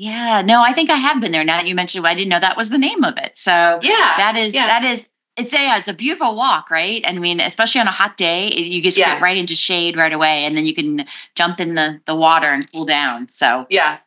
Yeah, 0.00 0.40
no, 0.40 0.62
I 0.62 0.72
think 0.72 0.88
I 0.88 0.96
have 0.96 1.20
been 1.20 1.30
there. 1.30 1.44
Now 1.44 1.58
that 1.58 1.68
you 1.68 1.74
mentioned, 1.74 2.06
I 2.06 2.14
didn't 2.14 2.30
know 2.30 2.40
that 2.40 2.56
was 2.56 2.70
the 2.70 2.78
name 2.78 3.04
of 3.04 3.18
it. 3.18 3.36
So 3.36 3.52
yeah, 3.52 4.14
that 4.16 4.34
is 4.38 4.54
yeah. 4.54 4.66
that 4.66 4.84
is 4.84 5.10
it's 5.36 5.52
a 5.52 5.58
yeah, 5.58 5.76
it's 5.76 5.88
a 5.88 5.92
beautiful 5.92 6.34
walk, 6.36 6.70
right? 6.70 7.04
I 7.06 7.12
mean, 7.12 7.38
especially 7.38 7.82
on 7.82 7.86
a 7.86 7.90
hot 7.90 8.16
day, 8.16 8.48
you 8.50 8.80
just 8.80 8.96
yeah. 8.96 9.12
get 9.12 9.20
right 9.20 9.36
into 9.36 9.54
shade 9.54 9.98
right 9.98 10.12
away, 10.14 10.46
and 10.46 10.56
then 10.56 10.64
you 10.64 10.72
can 10.72 11.04
jump 11.34 11.60
in 11.60 11.74
the 11.74 12.00
the 12.06 12.14
water 12.14 12.46
and 12.46 12.72
cool 12.72 12.86
down. 12.86 13.28
So 13.28 13.66
yeah. 13.68 13.98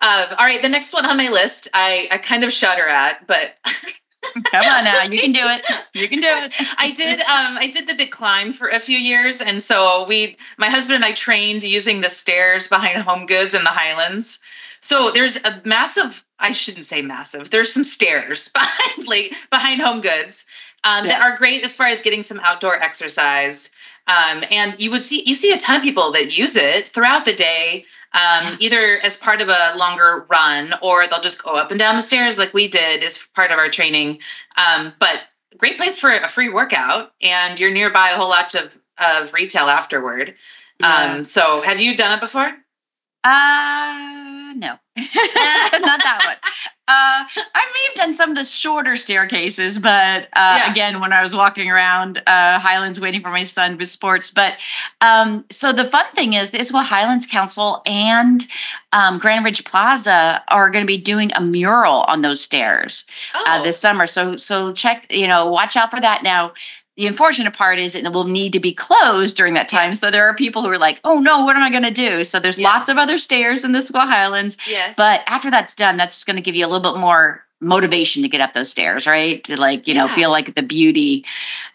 Uh, 0.00 0.26
all 0.38 0.46
right, 0.46 0.62
the 0.62 0.70
next 0.70 0.94
one 0.94 1.04
on 1.04 1.18
my 1.18 1.28
list, 1.28 1.68
I 1.74 2.08
I 2.10 2.16
kind 2.16 2.42
of 2.42 2.50
shudder 2.50 2.88
at, 2.88 3.26
but. 3.26 3.58
Come 4.34 4.64
on 4.64 4.84
now, 4.84 5.02
you 5.02 5.18
can 5.18 5.32
do 5.32 5.42
it. 5.42 5.64
You 5.94 6.08
can 6.08 6.20
do 6.20 6.28
it. 6.28 6.52
I 6.78 6.90
did 6.90 7.20
um 7.20 7.58
I 7.58 7.68
did 7.72 7.86
the 7.86 7.94
big 7.94 8.10
climb 8.10 8.52
for 8.52 8.68
a 8.68 8.80
few 8.80 8.98
years 8.98 9.40
and 9.40 9.62
so 9.62 10.04
we 10.08 10.36
my 10.58 10.68
husband 10.68 10.96
and 10.96 11.04
I 11.04 11.12
trained 11.12 11.62
using 11.62 12.00
the 12.00 12.10
stairs 12.10 12.68
behind 12.68 12.98
Home 12.98 13.26
Goods 13.26 13.54
in 13.54 13.64
the 13.64 13.70
Highlands. 13.70 14.40
So 14.80 15.10
there's 15.10 15.36
a 15.36 15.60
massive, 15.64 16.24
I 16.38 16.52
shouldn't 16.52 16.86
say 16.86 17.02
massive, 17.02 17.50
there's 17.50 17.72
some 17.72 17.84
stairs 17.84 18.48
behind 18.54 19.06
like 19.06 19.32
behind 19.50 19.80
home 19.80 20.00
goods 20.00 20.46
um, 20.84 21.04
yeah. 21.04 21.12
that 21.12 21.22
are 21.22 21.36
great 21.36 21.64
as 21.64 21.76
far 21.76 21.88
as 21.88 22.02
getting 22.02 22.22
some 22.22 22.40
outdoor 22.40 22.82
exercise. 22.82 23.70
Um, 24.06 24.42
and 24.50 24.80
you 24.80 24.90
would 24.90 25.02
see 25.02 25.22
you 25.26 25.34
see 25.34 25.52
a 25.52 25.58
ton 25.58 25.76
of 25.76 25.82
people 25.82 26.12
that 26.12 26.36
use 26.36 26.56
it 26.56 26.88
throughout 26.88 27.24
the 27.24 27.34
day, 27.34 27.84
um, 28.12 28.56
either 28.60 28.98
as 29.04 29.16
part 29.16 29.40
of 29.40 29.48
a 29.48 29.76
longer 29.76 30.26
run 30.28 30.72
or 30.82 31.06
they'll 31.06 31.20
just 31.20 31.42
go 31.42 31.56
up 31.56 31.70
and 31.70 31.78
down 31.78 31.96
the 31.96 32.02
stairs 32.02 32.38
like 32.38 32.52
we 32.52 32.68
did 32.68 33.02
as 33.02 33.18
part 33.34 33.50
of 33.50 33.58
our 33.58 33.68
training. 33.68 34.20
Um, 34.56 34.92
but 34.98 35.22
great 35.58 35.78
place 35.78 36.00
for 36.00 36.10
a 36.10 36.28
free 36.28 36.48
workout, 36.48 37.12
and 37.22 37.58
you're 37.58 37.72
nearby 37.72 38.10
a 38.10 38.16
whole 38.16 38.28
lot 38.28 38.54
of 38.54 38.76
of 38.98 39.32
retail 39.32 39.64
afterward. 39.64 40.34
Yeah. 40.78 41.14
Um, 41.14 41.24
so 41.24 41.62
have 41.62 41.80
you 41.80 41.96
done 41.96 42.16
it 42.16 42.20
before? 42.20 42.52
Uh 43.22 44.19
no, 44.60 44.68
not 44.96 46.00
that 46.02 46.20
one. 46.24 46.36
Uh, 46.86 47.24
I 47.54 47.70
may 47.72 47.84
have 47.86 47.94
done 47.94 48.12
some 48.12 48.30
of 48.30 48.36
the 48.36 48.44
shorter 48.44 48.94
staircases, 48.94 49.78
but 49.78 50.24
uh, 50.34 50.60
yeah. 50.64 50.70
again, 50.70 51.00
when 51.00 51.12
I 51.12 51.22
was 51.22 51.34
walking 51.34 51.70
around 51.70 52.18
uh, 52.26 52.58
Highlands 52.58 53.00
waiting 53.00 53.22
for 53.22 53.30
my 53.30 53.44
son 53.44 53.78
with 53.78 53.88
sports. 53.88 54.32
But 54.32 54.58
um, 55.00 55.44
so 55.50 55.72
the 55.72 55.84
fun 55.84 56.04
thing 56.14 56.34
is, 56.34 56.50
the 56.50 56.58
Issaquah 56.58 56.84
Highlands 56.84 57.26
Council 57.26 57.80
and 57.86 58.46
um, 58.92 59.18
Grand 59.18 59.44
Ridge 59.44 59.64
Plaza 59.64 60.42
are 60.48 60.68
going 60.68 60.82
to 60.82 60.86
be 60.86 60.98
doing 60.98 61.30
a 61.34 61.40
mural 61.40 62.00
on 62.08 62.20
those 62.20 62.42
stairs 62.42 63.06
uh, 63.34 63.60
oh. 63.60 63.64
this 63.64 63.78
summer. 63.78 64.06
So 64.06 64.36
so 64.36 64.72
check, 64.72 65.06
you 65.10 65.28
know, 65.28 65.46
watch 65.46 65.76
out 65.76 65.90
for 65.90 66.00
that. 66.00 66.22
Now, 66.22 66.52
the 67.00 67.06
unfortunate 67.06 67.54
part 67.54 67.78
is 67.78 67.94
it 67.94 68.12
will 68.12 68.24
need 68.24 68.52
to 68.52 68.60
be 68.60 68.74
closed 68.74 69.38
during 69.38 69.54
that 69.54 69.68
time. 69.68 69.94
So 69.94 70.10
there 70.10 70.28
are 70.28 70.34
people 70.34 70.60
who 70.60 70.68
are 70.68 70.76
like, 70.76 71.00
oh 71.02 71.18
no, 71.18 71.46
what 71.46 71.56
am 71.56 71.62
I 71.62 71.70
going 71.70 71.84
to 71.84 71.90
do? 71.90 72.24
So 72.24 72.40
there's 72.40 72.58
yeah. 72.58 72.68
lots 72.68 72.90
of 72.90 72.98
other 72.98 73.16
stairs 73.16 73.64
in 73.64 73.72
the 73.72 73.78
Issaquah 73.78 74.06
Highlands. 74.06 74.58
Yes. 74.68 74.96
But 74.98 75.22
after 75.26 75.50
that's 75.50 75.74
done, 75.74 75.96
that's 75.96 76.24
going 76.24 76.36
to 76.36 76.42
give 76.42 76.56
you 76.56 76.66
a 76.66 76.68
little 76.68 76.92
bit 76.92 77.00
more 77.00 77.42
motivation 77.58 78.22
to 78.24 78.28
get 78.28 78.42
up 78.42 78.52
those 78.52 78.70
stairs, 78.70 79.06
right? 79.06 79.42
To 79.44 79.58
like, 79.58 79.88
you 79.88 79.94
yeah. 79.94 80.04
know, 80.04 80.12
feel 80.12 80.28
like 80.28 80.54
the 80.54 80.62
beauty 80.62 81.24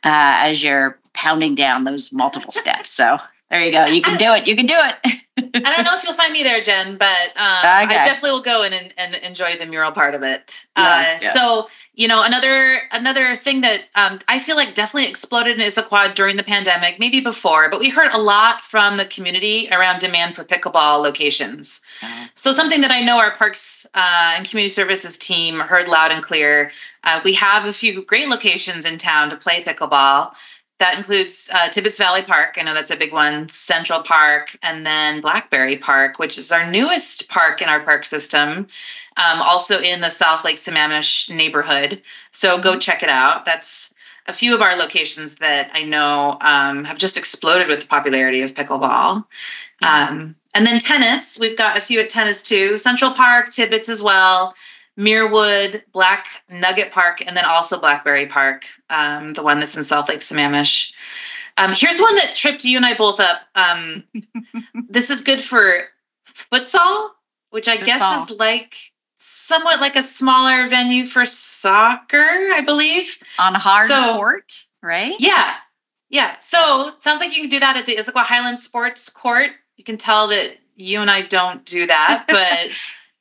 uh, 0.04 0.46
as 0.46 0.62
you're 0.62 1.00
pounding 1.14 1.56
down 1.56 1.86
those 1.86 2.12
multiple 2.12 2.52
steps. 2.52 2.92
So 2.92 3.18
there 3.49 3.63
you 3.63 3.71
go. 3.71 3.86
You 3.86 4.01
can 4.01 4.17
do 4.17 4.34
it. 4.34 4.47
You 4.47 4.55
can 4.55 4.65
do 4.65 4.75
it. 4.75 5.21
I 5.38 5.75
don't 5.75 5.84
know 5.84 5.93
if 5.93 6.03
you'll 6.03 6.13
find 6.13 6.31
me 6.31 6.43
there, 6.43 6.62
Jen, 6.62 6.97
but 6.97 7.27
um, 7.36 7.84
okay. 7.86 7.97
I 7.97 8.05
definitely 8.05 8.31
will 8.31 8.41
go 8.41 8.63
in 8.63 8.73
and, 8.73 8.93
and, 8.97 9.15
enjoy 9.15 9.58
the 9.58 9.65
mural 9.65 9.91
part 9.91 10.15
of 10.15 10.23
it. 10.23 10.65
Yes, 10.77 11.15
uh, 11.15 11.19
yes. 11.21 11.34
So 11.34 11.67
you 11.95 12.08
know 12.08 12.23
another 12.23 12.81
another 12.91 13.36
thing 13.36 13.62
that 13.62 13.84
um, 13.95 14.19
i 14.27 14.38
feel 14.38 14.55
like 14.55 14.73
definitely 14.73 15.10
exploded 15.10 15.60
in 15.60 15.65
issaquah 15.65 16.13
during 16.13 16.36
the 16.38 16.43
pandemic 16.43 16.99
maybe 16.99 17.21
before 17.21 17.69
but 17.69 17.79
we 17.79 17.89
heard 17.89 18.12
a 18.13 18.17
lot 18.17 18.62
from 18.62 18.97
the 18.97 19.05
community 19.05 19.67
around 19.71 19.99
demand 19.99 20.36
for 20.36 20.43
pickleball 20.43 21.01
locations 21.01 21.81
uh-huh. 22.01 22.27
so 22.34 22.51
something 22.51 22.81
that 22.81 22.91
i 22.91 23.01
know 23.01 23.17
our 23.17 23.36
parks 23.36 23.88
uh, 23.93 24.34
and 24.38 24.47
community 24.47 24.69
services 24.69 25.17
team 25.17 25.60
heard 25.60 25.88
loud 25.88 26.12
and 26.12 26.21
clear 26.21 26.71
uh, 27.03 27.21
we 27.23 27.34
have 27.34 27.65
a 27.65 27.71
few 27.71 28.03
great 28.03 28.27
locations 28.27 28.86
in 28.86 28.97
town 28.97 29.29
to 29.29 29.38
play 29.38 29.63
pickleball 29.63 30.34
that 30.80 30.98
includes 30.98 31.50
uh, 31.54 31.70
Tibbetts 31.70 31.98
Valley 31.98 32.22
Park. 32.22 32.58
I 32.60 32.64
know 32.64 32.74
that's 32.74 32.92
a 32.92 32.98
big 32.98 33.14
one. 33.14 33.48
Central 33.48 34.02
Park, 34.02 34.58
and 34.62 34.86
then 34.86 35.22
Blackberry 35.22 35.78
Park, 35.78 36.20
which 36.20 36.38
is 36.38 36.52
our 36.52 36.70
newest 36.70 37.30
park 37.30 37.62
in 37.62 37.70
our 37.70 37.82
park 37.82 38.06
system 38.06 38.68
um, 39.18 39.42
also 39.42 39.80
in 39.80 40.02
the 40.02 40.10
South 40.10 40.44
Lake 40.44 40.58
Sammamish 40.58 41.34
neighborhood. 41.34 42.02
So 42.32 42.60
go 42.60 42.72
mm-hmm. 42.72 42.80
check 42.80 43.04
it 43.04 43.10
out. 43.10 43.46
That's 43.46 43.94
a 44.28 44.34
few 44.34 44.56
of 44.56 44.62
our 44.62 44.76
locations 44.76 45.36
that 45.36 45.70
I 45.74 45.84
know 45.84 46.38
um, 46.42 46.84
have 46.84 46.98
just 46.98 47.18
exploded 47.18 47.68
with 47.68 47.82
the 47.82 47.88
popularity 47.88 48.42
of 48.42 48.54
pickleball. 48.54 49.24
Um, 49.82 50.36
and 50.56 50.66
then 50.66 50.80
tennis, 50.80 51.38
we've 51.40 51.58
got 51.58 51.78
a 51.78 51.82
few 51.82 52.00
at 52.00 52.10
tennis 52.10 52.42
too. 52.42 52.78
Central 52.78 53.12
Park, 53.12 53.50
Tibbetts 53.50 53.90
as 53.90 54.02
well, 54.02 54.56
Muirwood, 54.97 55.84
Black 55.91 56.27
Nugget 56.49 56.91
Park, 56.91 57.21
and 57.25 57.36
then 57.36 57.45
also 57.45 57.79
Blackberry 57.79 58.25
Park, 58.25 58.65
um, 58.89 59.34
the 59.34 59.43
one 59.43 59.60
that's 59.60 59.75
in 59.75 59.84
South 59.84 60.10
Lake 60.10 60.19
Sammamish. 60.19 60.93
Um, 61.58 61.73
here's 61.73 61.99
one 61.99 62.15
that 62.15 62.36
tripped 62.36 62.65
you 62.65 62.77
and 62.77 62.86
I 62.86 62.93
both 62.93 63.19
up. 63.19 63.41
Um, 63.55 64.03
this 64.89 65.10
is 65.10 65.21
good 65.21 65.41
for 65.41 65.71
futsal, 66.27 67.10
which 67.49 67.67
I 67.67 67.77
futsal. 67.77 67.86
guess 67.86 68.31
is 68.31 68.38
like 68.38 68.75
somewhat 69.17 69.81
like 69.81 69.95
a 69.95 70.03
smaller 70.03 70.67
venue 70.67 71.05
for 71.05 71.25
soccer, 71.25 72.17
I 72.17 72.62
believe. 72.65 73.17
On 73.39 73.55
a 73.55 73.60
hard 73.60 73.88
so, 73.88 74.15
court, 74.15 74.65
right? 74.81 75.15
Yeah. 75.19 75.53
Yeah. 76.10 76.36
So 76.39 76.93
sounds 76.97 77.21
like 77.21 77.36
you 77.36 77.43
can 77.43 77.49
do 77.49 77.60
that 77.60 77.77
at 77.77 77.86
the 77.86 77.95
Issaquah 77.95 78.23
Highland 78.23 78.58
Sports 78.58 79.10
Court. 79.10 79.51
You 79.77 79.84
can 79.84 79.97
tell 79.97 80.27
that 80.27 80.58
you 80.75 80.99
and 80.99 81.10
I 81.10 81.21
don't 81.21 81.65
do 81.65 81.86
that, 81.88 82.25
but 82.27 82.71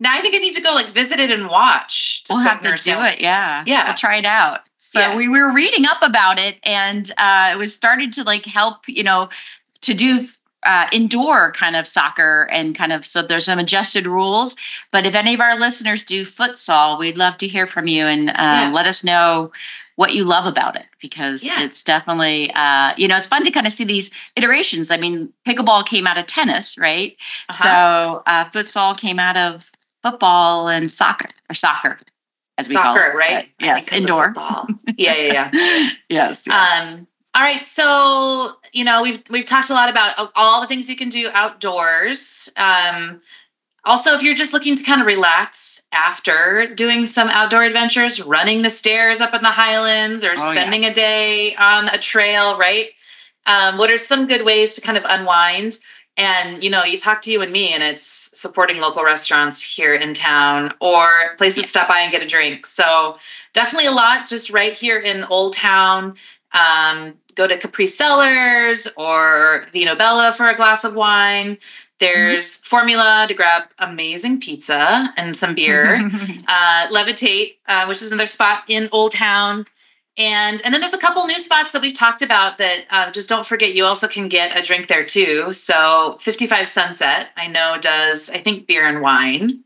now 0.04 0.16
I 0.16 0.20
think 0.20 0.34
I 0.34 0.38
need 0.38 0.54
to 0.54 0.62
go 0.62 0.74
like 0.74 0.88
visit 0.88 1.18
it 1.18 1.30
and 1.30 1.48
watch. 1.48 2.22
we'll 2.30 2.38
have 2.38 2.60
to 2.60 2.68
do 2.76 3.02
it. 3.02 3.20
Yeah. 3.20 3.64
Yeah. 3.66 3.86
We'll 3.86 3.94
try 3.94 4.16
it 4.16 4.26
out. 4.26 4.60
So 4.78 5.00
yeah. 5.00 5.16
we 5.16 5.28
were 5.28 5.52
reading 5.52 5.86
up 5.86 6.02
about 6.02 6.38
it 6.38 6.58
and 6.62 7.10
uh, 7.16 7.50
it 7.52 7.58
was 7.58 7.74
started 7.74 8.12
to 8.14 8.22
like 8.22 8.44
help, 8.44 8.86
you 8.86 9.02
know, 9.02 9.30
to 9.80 9.94
do 9.94 10.20
uh, 10.64 10.86
indoor 10.92 11.52
kind 11.52 11.76
of 11.76 11.86
soccer 11.86 12.48
and 12.50 12.74
kind 12.74 12.92
of 12.92 13.04
so 13.04 13.22
there's 13.22 13.46
some 13.46 13.58
adjusted 13.58 14.06
rules. 14.06 14.56
But 14.90 15.06
if 15.06 15.14
any 15.14 15.34
of 15.34 15.40
our 15.40 15.58
listeners 15.58 16.02
do 16.02 16.24
futsal, 16.24 16.98
we'd 16.98 17.16
love 17.16 17.38
to 17.38 17.48
hear 17.48 17.66
from 17.66 17.86
you 17.86 18.06
and 18.06 18.30
uh, 18.30 18.32
yeah. 18.36 18.70
let 18.72 18.86
us 18.86 19.04
know 19.04 19.52
what 19.96 20.12
you 20.12 20.24
love 20.24 20.46
about 20.46 20.76
it 20.76 20.86
because 21.00 21.46
yeah. 21.46 21.62
it's 21.62 21.84
definitely 21.84 22.50
uh, 22.54 22.92
you 22.96 23.06
know 23.06 23.16
it's 23.16 23.28
fun 23.28 23.44
to 23.44 23.50
kind 23.50 23.66
of 23.66 23.72
see 23.72 23.84
these 23.84 24.10
iterations. 24.36 24.90
I 24.90 24.96
mean, 24.96 25.32
pickleball 25.46 25.86
came 25.86 26.06
out 26.06 26.18
of 26.18 26.26
tennis, 26.26 26.76
right? 26.78 27.16
Uh-huh. 27.48 27.52
So 27.52 28.22
uh, 28.26 28.44
futsal 28.46 28.98
came 28.98 29.18
out 29.18 29.36
of 29.36 29.70
football 30.04 30.68
and 30.68 30.90
soccer 30.90 31.30
or 31.50 31.54
soccer 31.54 31.98
as 32.58 32.68
we 32.68 32.74
soccer, 32.74 33.00
call 33.00 33.10
it. 33.10 33.16
right? 33.16 33.48
yes, 33.58 33.92
indoor. 33.92 34.32
yeah, 34.96 35.16
yeah, 35.16 35.50
yeah. 35.52 35.90
yes, 36.08 36.46
yes. 36.46 36.80
Um, 36.82 37.06
all 37.34 37.42
right, 37.42 37.64
so 37.64 38.52
you 38.72 38.84
know 38.84 39.02
we've 39.02 39.20
we've 39.30 39.46
talked 39.46 39.70
a 39.70 39.74
lot 39.74 39.88
about 39.88 40.30
all 40.36 40.60
the 40.60 40.68
things 40.68 40.88
you 40.88 40.96
can 40.96 41.08
do 41.08 41.30
outdoors. 41.32 42.52
Um, 42.56 43.20
also, 43.86 44.14
if 44.14 44.22
you're 44.22 44.34
just 44.34 44.52
looking 44.52 44.76
to 44.76 44.84
kind 44.84 45.00
of 45.00 45.06
relax 45.06 45.82
after 45.92 46.72
doing 46.74 47.04
some 47.04 47.28
outdoor 47.28 47.64
adventures, 47.64 48.22
running 48.22 48.62
the 48.62 48.70
stairs 48.70 49.20
up 49.20 49.34
in 49.34 49.42
the 49.42 49.50
Highlands 49.50 50.24
or 50.24 50.30
oh, 50.30 50.34
spending 50.36 50.84
yeah. 50.84 50.90
a 50.90 50.94
day 50.94 51.54
on 51.56 51.88
a 51.88 51.98
trail, 51.98 52.56
right? 52.56 52.90
Um, 53.46 53.76
what 53.76 53.90
are 53.90 53.98
some 53.98 54.26
good 54.26 54.42
ways 54.42 54.76
to 54.76 54.80
kind 54.80 54.96
of 54.96 55.04
unwind? 55.06 55.78
And 56.16 56.62
you 56.62 56.70
know 56.70 56.84
you 56.84 56.96
talk 56.96 57.22
to 57.22 57.32
you 57.32 57.42
and 57.42 57.52
me 57.52 57.72
and 57.72 57.82
it's 57.82 58.30
supporting 58.38 58.80
local 58.80 59.02
restaurants 59.02 59.62
here 59.62 59.92
in 59.92 60.14
town 60.14 60.70
or 60.80 61.08
places 61.36 61.58
yes. 61.58 61.64
to 61.64 61.68
stop 61.68 61.88
by 61.88 62.00
and 62.00 62.12
get 62.12 62.22
a 62.22 62.26
drink. 62.26 62.66
So 62.66 63.18
definitely 63.52 63.86
a 63.86 63.92
lot 63.92 64.28
just 64.28 64.50
right 64.50 64.72
here 64.72 64.98
in 64.98 65.24
old 65.24 65.54
town. 65.54 66.14
Um, 66.52 67.14
go 67.34 67.48
to 67.48 67.56
capri 67.56 67.86
cellars 67.86 68.86
or 68.96 69.66
vino 69.72 69.96
bella 69.96 70.32
for 70.32 70.48
a 70.48 70.54
glass 70.54 70.84
of 70.84 70.94
wine. 70.94 71.58
There's 71.98 72.58
mm-hmm. 72.58 72.66
formula 72.66 73.24
to 73.28 73.34
grab 73.34 73.64
amazing 73.78 74.40
pizza 74.40 75.12
and 75.16 75.34
some 75.36 75.54
beer. 75.54 76.10
Uh, 76.46 76.86
levitate 76.92 77.56
uh, 77.66 77.86
which 77.86 78.02
is 78.02 78.12
another 78.12 78.26
spot 78.26 78.64
in 78.68 78.88
old 78.92 79.12
town 79.12 79.66
and 80.16 80.60
and 80.64 80.72
then 80.72 80.80
there's 80.80 80.94
a 80.94 80.98
couple 80.98 81.26
new 81.26 81.38
spots 81.38 81.72
that 81.72 81.82
we've 81.82 81.94
talked 81.94 82.22
about 82.22 82.58
that 82.58 82.84
uh, 82.90 83.10
just 83.10 83.28
don't 83.28 83.46
forget 83.46 83.74
you 83.74 83.84
also 83.84 84.06
can 84.06 84.28
get 84.28 84.58
a 84.58 84.62
drink 84.62 84.86
there 84.86 85.04
too. 85.04 85.52
So 85.52 86.16
55 86.20 86.68
Sunset 86.68 87.30
I 87.36 87.48
know 87.48 87.76
does 87.80 88.30
I 88.30 88.38
think 88.38 88.66
beer 88.66 88.86
and 88.86 89.00
wine. 89.00 89.64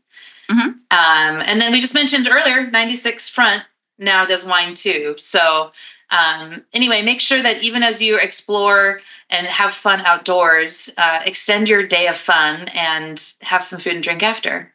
Mm-hmm. 0.49 0.67
Um, 0.67 1.43
and 1.45 1.61
then 1.61 1.71
we 1.71 1.79
just 1.79 1.93
mentioned 1.93 2.27
earlier 2.27 2.69
96 2.69 3.29
Front 3.29 3.63
now 3.99 4.25
does 4.25 4.45
wine 4.45 4.73
too. 4.73 5.15
So 5.17 5.71
um, 6.11 6.63
anyway, 6.73 7.03
make 7.03 7.21
sure 7.21 7.41
that 7.41 7.63
even 7.63 7.83
as 7.83 8.01
you 8.01 8.17
explore 8.17 9.01
and 9.29 9.45
have 9.45 9.71
fun 9.71 10.01
outdoors, 10.01 10.91
uh, 10.97 11.19
extend 11.25 11.69
your 11.69 11.83
day 11.83 12.07
of 12.07 12.17
fun 12.17 12.67
and 12.73 13.21
have 13.41 13.63
some 13.63 13.79
food 13.79 13.93
and 13.93 14.03
drink 14.03 14.23
after. 14.23 14.73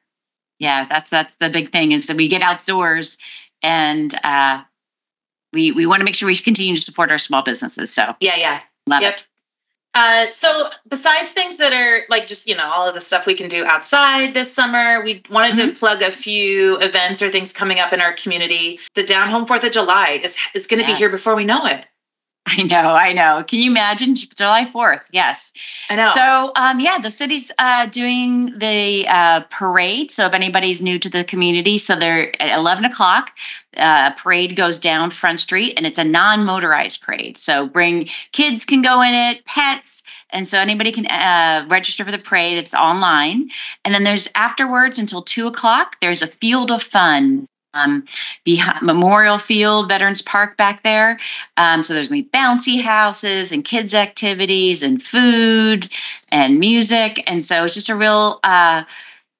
Yeah, 0.60 0.86
that's 0.88 1.10
that's 1.10 1.34
the 1.36 1.50
big 1.50 1.72
thing 1.72 1.90
is 1.90 2.06
that 2.06 2.16
we 2.16 2.28
get 2.28 2.42
outdoors 2.42 3.18
and 3.62 4.14
uh, 4.22 4.62
we 5.54 5.72
we 5.72 5.86
want 5.86 6.00
to 6.00 6.04
make 6.04 6.14
sure 6.14 6.26
we 6.26 6.34
continue 6.34 6.74
to 6.74 6.80
support 6.80 7.10
our 7.10 7.18
small 7.18 7.42
businesses. 7.42 7.92
So 7.92 8.14
yeah, 8.20 8.36
yeah, 8.36 8.60
love 8.86 9.02
yep. 9.02 9.14
it. 9.14 9.28
Uh, 9.96 10.28
so 10.28 10.68
besides 10.88 11.30
things 11.30 11.58
that 11.58 11.72
are 11.72 12.04
like 12.10 12.26
just 12.26 12.48
you 12.48 12.56
know 12.56 12.68
all 12.72 12.88
of 12.88 12.94
the 12.94 13.00
stuff 13.00 13.26
we 13.26 13.34
can 13.34 13.48
do 13.48 13.64
outside 13.64 14.34
this 14.34 14.52
summer, 14.52 15.02
we 15.04 15.22
wanted 15.30 15.54
mm-hmm. 15.54 15.70
to 15.70 15.78
plug 15.78 16.02
a 16.02 16.10
few 16.10 16.76
events 16.80 17.22
or 17.22 17.30
things 17.30 17.52
coming 17.52 17.78
up 17.78 17.92
in 17.92 18.00
our 18.00 18.12
community. 18.12 18.80
The 18.94 19.04
Down 19.04 19.30
Home 19.30 19.46
Fourth 19.46 19.64
of 19.64 19.72
July 19.72 20.18
is 20.22 20.36
is 20.54 20.66
going 20.66 20.82
to 20.82 20.88
yes. 20.88 20.98
be 20.98 21.00
here 21.00 21.10
before 21.10 21.36
we 21.36 21.44
know 21.44 21.64
it. 21.66 21.86
I 22.58 22.62
know, 22.62 22.92
I 22.92 23.12
know. 23.14 23.42
Can 23.46 23.60
you 23.60 23.70
imagine 23.70 24.14
July 24.14 24.64
4th? 24.64 25.08
Yes. 25.12 25.52
I 25.88 25.96
know. 25.96 26.10
So, 26.14 26.52
um, 26.56 26.78
yeah, 26.78 26.98
the 26.98 27.10
city's 27.10 27.50
uh, 27.58 27.86
doing 27.86 28.58
the 28.58 29.06
uh, 29.08 29.40
parade. 29.50 30.10
So, 30.10 30.26
if 30.26 30.34
anybody's 30.34 30.82
new 30.82 30.98
to 30.98 31.08
the 31.08 31.24
community, 31.24 31.78
so 31.78 31.96
they're 31.96 32.28
at 32.42 32.58
11 32.58 32.84
o'clock, 32.84 33.32
uh, 33.78 34.12
parade 34.12 34.56
goes 34.56 34.78
down 34.78 35.10
Front 35.10 35.40
Street 35.40 35.74
and 35.76 35.86
it's 35.86 35.98
a 35.98 36.04
non 36.04 36.44
motorized 36.44 37.02
parade. 37.02 37.38
So, 37.38 37.66
bring 37.66 38.10
kids 38.32 38.66
can 38.66 38.82
go 38.82 39.00
in 39.00 39.14
it, 39.14 39.44
pets. 39.46 40.02
And 40.28 40.46
so, 40.46 40.58
anybody 40.58 40.92
can 40.92 41.06
uh, 41.06 41.66
register 41.68 42.04
for 42.04 42.12
the 42.12 42.18
parade. 42.18 42.58
It's 42.58 42.74
online. 42.74 43.48
And 43.86 43.94
then 43.94 44.04
there's 44.04 44.28
afterwards 44.34 44.98
until 44.98 45.22
2 45.22 45.46
o'clock, 45.46 45.96
there's 46.00 46.20
a 46.20 46.26
field 46.26 46.70
of 46.70 46.82
fun 46.82 47.48
um, 47.74 48.04
behind 48.44 48.82
Memorial 48.82 49.38
Field, 49.38 49.88
Veterans 49.88 50.22
Park 50.22 50.56
back 50.56 50.82
there. 50.82 51.18
Um, 51.56 51.82
so 51.82 51.94
there's 51.94 52.08
gonna 52.08 52.22
be 52.22 52.28
bouncy 52.28 52.80
houses 52.80 53.52
and 53.52 53.64
kids 53.64 53.94
activities 53.94 54.82
and 54.82 55.02
food 55.02 55.90
and 56.28 56.58
music, 56.58 57.22
and 57.26 57.42
so 57.44 57.64
it's 57.64 57.74
just 57.74 57.88
a 57.88 57.96
real 57.96 58.40
uh, 58.42 58.84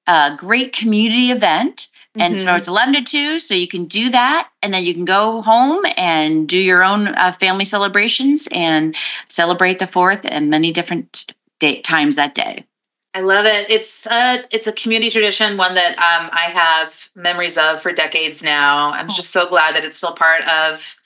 uh, 0.07 0.35
great 0.35 0.73
community 0.73 1.31
event. 1.31 1.89
And 2.17 2.33
mm-hmm. 2.33 2.45
so 2.45 2.55
it's 2.55 2.67
11 2.67 2.93
to 2.93 3.03
2, 3.03 3.39
so 3.39 3.53
you 3.53 3.67
can 3.67 3.85
do 3.85 4.09
that. 4.11 4.49
And 4.61 4.73
then 4.73 4.85
you 4.85 4.93
can 4.93 5.05
go 5.05 5.41
home 5.41 5.83
and 5.97 6.47
do 6.47 6.57
your 6.57 6.83
own 6.83 7.07
uh, 7.09 7.33
family 7.33 7.65
celebrations 7.65 8.47
and 8.51 8.95
celebrate 9.27 9.79
the 9.79 9.85
4th 9.85 10.21
and 10.23 10.49
many 10.49 10.71
different 10.71 11.33
day- 11.59 11.81
times 11.81 12.15
that 12.15 12.33
day. 12.33 12.65
I 13.15 13.21
love 13.21 13.45
it. 13.45 13.69
It's 13.69 14.05
a 14.07 14.43
it's 14.51 14.67
a 14.67 14.73
community 14.73 15.09
tradition, 15.09 15.55
one 15.55 15.73
that 15.75 15.91
um, 15.91 16.29
I 16.33 16.51
have 16.51 17.09
memories 17.15 17.57
of 17.57 17.81
for 17.81 17.93
decades 17.93 18.43
now. 18.43 18.91
I'm 18.91 19.07
just 19.07 19.31
so 19.31 19.47
glad 19.47 19.73
that 19.73 19.85
it's 19.85 19.95
still 19.95 20.13
part 20.13 20.41
of 20.41 20.97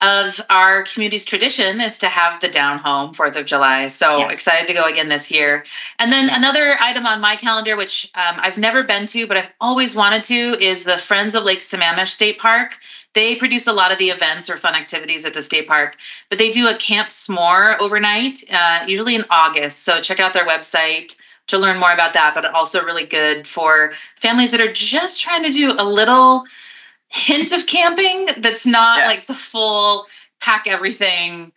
of 0.00 0.40
our 0.48 0.82
community's 0.84 1.26
tradition 1.26 1.80
is 1.82 1.98
to 1.98 2.08
have 2.08 2.40
the 2.40 2.48
down 2.48 2.78
home 2.78 3.12
Fourth 3.12 3.36
of 3.36 3.44
July. 3.44 3.86
So 3.88 4.18
yes. 4.18 4.32
excited 4.32 4.66
to 4.68 4.72
go 4.72 4.86
again 4.86 5.10
this 5.10 5.30
year. 5.30 5.64
And 5.98 6.10
then 6.10 6.30
another 6.30 6.76
item 6.80 7.04
on 7.04 7.20
my 7.20 7.36
calendar, 7.36 7.76
which 7.76 8.10
um, 8.14 8.36
I've 8.40 8.58
never 8.58 8.82
been 8.82 9.04
to, 9.06 9.26
but 9.26 9.36
I've 9.36 9.52
always 9.60 9.94
wanted 9.94 10.24
to, 10.24 10.56
is 10.58 10.84
the 10.84 10.96
Friends 10.96 11.34
of 11.34 11.44
Lake 11.44 11.60
Sammamish 11.60 12.08
State 12.08 12.38
Park. 12.38 12.78
They 13.12 13.36
produce 13.36 13.66
a 13.66 13.72
lot 13.74 13.92
of 13.92 13.98
the 13.98 14.06
events 14.06 14.48
or 14.48 14.56
fun 14.56 14.74
activities 14.74 15.26
at 15.26 15.34
the 15.34 15.42
state 15.42 15.68
park, 15.68 15.98
but 16.30 16.38
they 16.38 16.50
do 16.50 16.66
a 16.66 16.74
Camp 16.74 17.10
S'more 17.10 17.78
overnight, 17.78 18.42
uh, 18.50 18.86
usually 18.88 19.14
in 19.14 19.24
August. 19.30 19.84
So 19.84 20.00
check 20.00 20.18
out 20.18 20.32
their 20.32 20.48
website 20.48 21.14
to 21.48 21.58
learn 21.58 21.78
more 21.78 21.92
about 21.92 22.12
that, 22.14 22.34
but 22.34 22.44
also 22.46 22.84
really 22.84 23.06
good 23.06 23.46
for 23.46 23.92
families 24.16 24.52
that 24.52 24.60
are 24.60 24.72
just 24.72 25.22
trying 25.22 25.44
to 25.44 25.50
do 25.50 25.74
a 25.78 25.84
little 25.84 26.44
hint 27.08 27.52
of 27.52 27.66
camping 27.66 28.26
that's 28.38 28.66
not 28.66 28.98
yeah. 28.98 29.06
like 29.06 29.26
the 29.26 29.34
full 29.34 30.06
pack 30.40 30.66
everything, 30.66 31.52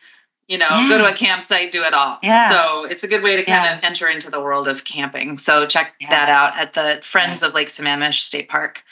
you 0.48 0.58
know, 0.58 0.67
yeah. 0.69 0.89
go 0.89 0.98
to 0.98 1.06
a 1.06 1.15
campsite, 1.15 1.71
do 1.71 1.82
it 1.84 1.93
all. 1.93 2.17
Yeah. 2.21 2.50
So 2.50 2.86
it's 2.86 3.04
a 3.04 3.08
good 3.08 3.24
way 3.24 3.36
to 3.36 3.43
kind 3.43 3.63
yeah. 3.63 3.78
of 3.78 3.84
enter 3.84 4.08
into 4.08 4.30
the 4.30 4.41
world 4.41 4.67
of 4.67 4.84
camping. 4.84 5.38
So 5.38 5.65
check 5.65 5.95
that 6.10 6.30
out 6.30 6.60
at 6.60 6.74
the 6.74 7.02
Friends 7.02 7.41
of 7.41 7.54
Lake 7.54 7.69
Sammamish 7.69 8.21
State 8.21 8.50
Park. 8.50 8.84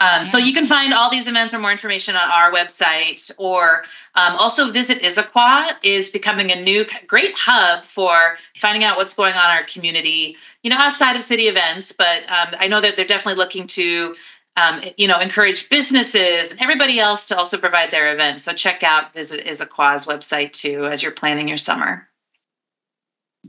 Um, 0.00 0.24
so 0.24 0.38
you 0.38 0.54
can 0.54 0.64
find 0.64 0.94
all 0.94 1.10
these 1.10 1.28
events 1.28 1.52
or 1.52 1.58
more 1.58 1.70
information 1.70 2.16
on 2.16 2.28
our 2.30 2.50
website, 2.50 3.30
or 3.36 3.84
um, 4.14 4.34
also 4.36 4.70
visit 4.70 5.02
Issaquah 5.02 5.76
is 5.84 6.08
becoming 6.08 6.50
a 6.50 6.60
new 6.60 6.86
great 7.06 7.36
hub 7.38 7.84
for 7.84 8.38
finding 8.56 8.82
out 8.82 8.96
what's 8.96 9.12
going 9.12 9.34
on 9.34 9.44
in 9.44 9.56
our 9.56 9.62
community. 9.62 10.36
You 10.62 10.70
know, 10.70 10.78
outside 10.78 11.16
of 11.16 11.22
city 11.22 11.44
events, 11.44 11.92
but 11.92 12.22
um, 12.30 12.54
I 12.58 12.68
know 12.68 12.80
that 12.80 12.96
they're 12.96 13.04
definitely 13.04 13.38
looking 13.38 13.66
to, 13.68 14.16
um, 14.56 14.80
you 14.96 15.06
know, 15.06 15.20
encourage 15.20 15.68
businesses 15.68 16.52
and 16.52 16.62
everybody 16.62 16.98
else 16.98 17.26
to 17.26 17.36
also 17.36 17.58
provide 17.58 17.90
their 17.90 18.12
events. 18.12 18.44
So 18.44 18.54
check 18.54 18.82
out 18.82 19.12
visit 19.12 19.44
Issaquah's 19.44 20.06
website 20.06 20.52
too 20.52 20.86
as 20.86 21.02
you're 21.02 21.12
planning 21.12 21.46
your 21.46 21.58
summer. 21.58 22.09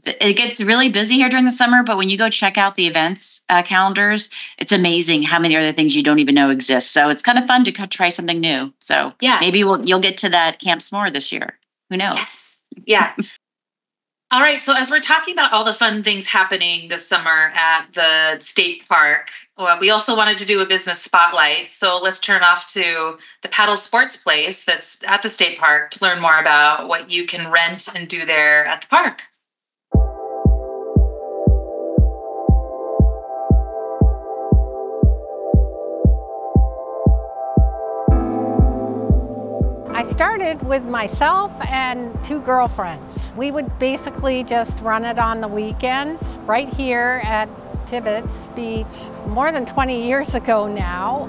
It 0.06 0.38
gets 0.38 0.64
really 0.64 0.90
busy 0.90 1.16
here 1.16 1.30
during 1.30 1.46
the 1.46 1.52
summer, 1.52 1.84
but 1.84 1.98
when 1.98 2.10
you 2.10 2.18
go 2.18 2.30
check 2.30 2.58
out 2.58 2.76
the 2.76 2.88
events 2.88 3.44
uh, 3.50 3.62
calendars, 3.62 4.30
it's 4.58 4.72
amazing 4.72 5.24
how 5.24 5.38
many 5.38 5.58
other 5.58 5.74
things 5.74 5.96
you 5.96 6.02
don't 6.02 6.20
even 6.20 6.34
know 6.34 6.50
exist. 6.50 6.92
So 6.92 7.10
it's 7.10 7.22
kind 7.22 7.38
of 7.38 7.46
fun 7.46 7.66
to 7.66 7.72
try 7.72 8.10
something 8.10 8.40
new. 8.40 8.74
So 8.80 9.14
yeah, 9.20 9.38
maybe 9.42 9.64
we'll, 9.64 9.84
you'll 9.86 10.00
get 10.00 10.18
to 10.18 10.30
that 10.30 10.60
Camp 10.60 10.82
S'more 10.82 11.12
this 11.12 11.32
year. 11.32 11.58
Who 11.90 11.98
knows? 11.98 12.16
Yes. 12.16 12.68
Yeah. 12.86 13.14
all 14.32 14.42
right. 14.42 14.62
So 14.62 14.74
as 14.74 14.90
we're 14.90 15.02
talking 15.02 15.34
about 15.34 15.52
all 15.52 15.66
the 15.66 15.74
fun 15.74 16.04
things 16.04 16.26
happening 16.26 16.88
this 16.88 17.06
summer 17.06 17.52
at 17.54 17.88
the 17.92 18.40
state 18.40 18.88
park, 18.88 19.30
well, 19.58 19.78
we 19.78 19.90
also 19.90 20.16
wanted 20.16 20.38
to 20.38 20.46
do 20.46 20.62
a 20.62 20.66
business 20.66 21.02
spotlight. 21.02 21.70
So 21.70 22.00
let's 22.02 22.22
turn 22.22 22.44
off 22.44 22.66
to 22.68 23.18
the 23.42 23.50
paddle 23.50 23.76
sports 23.76 24.16
place 24.16 24.64
that's 24.64 25.04
at 25.06 25.22
the 25.22 25.30
state 25.30 25.60
park 25.60 25.90
to 25.92 26.04
learn 26.04 26.22
more 26.22 26.40
about 26.40 26.88
what 26.88 27.12
you 27.12 27.26
can 27.26 27.52
rent 27.52 27.90
and 27.94 28.08
do 28.08 28.26
there 28.26 28.66
at 28.66 28.82
the 28.82 28.88
park. 28.88 29.24
I 40.02 40.04
started 40.04 40.64
with 40.64 40.82
myself 40.84 41.52
and 41.68 42.12
two 42.26 42.40
girlfriends. 42.42 43.20
We 43.36 43.52
would 43.52 43.78
basically 43.78 44.44
just 44.44 44.80
run 44.80 45.06
it 45.06 45.20
on 45.20 45.42
the 45.42 45.48
weekends 45.48 46.24
right 46.48 46.68
here 46.68 47.22
at 47.24 47.48
Tibbetts 47.86 48.48
Beach 48.56 48.88
more 49.28 49.52
than 49.52 49.64
20 49.64 50.04
years 50.04 50.34
ago 50.34 50.66
now. 50.66 51.28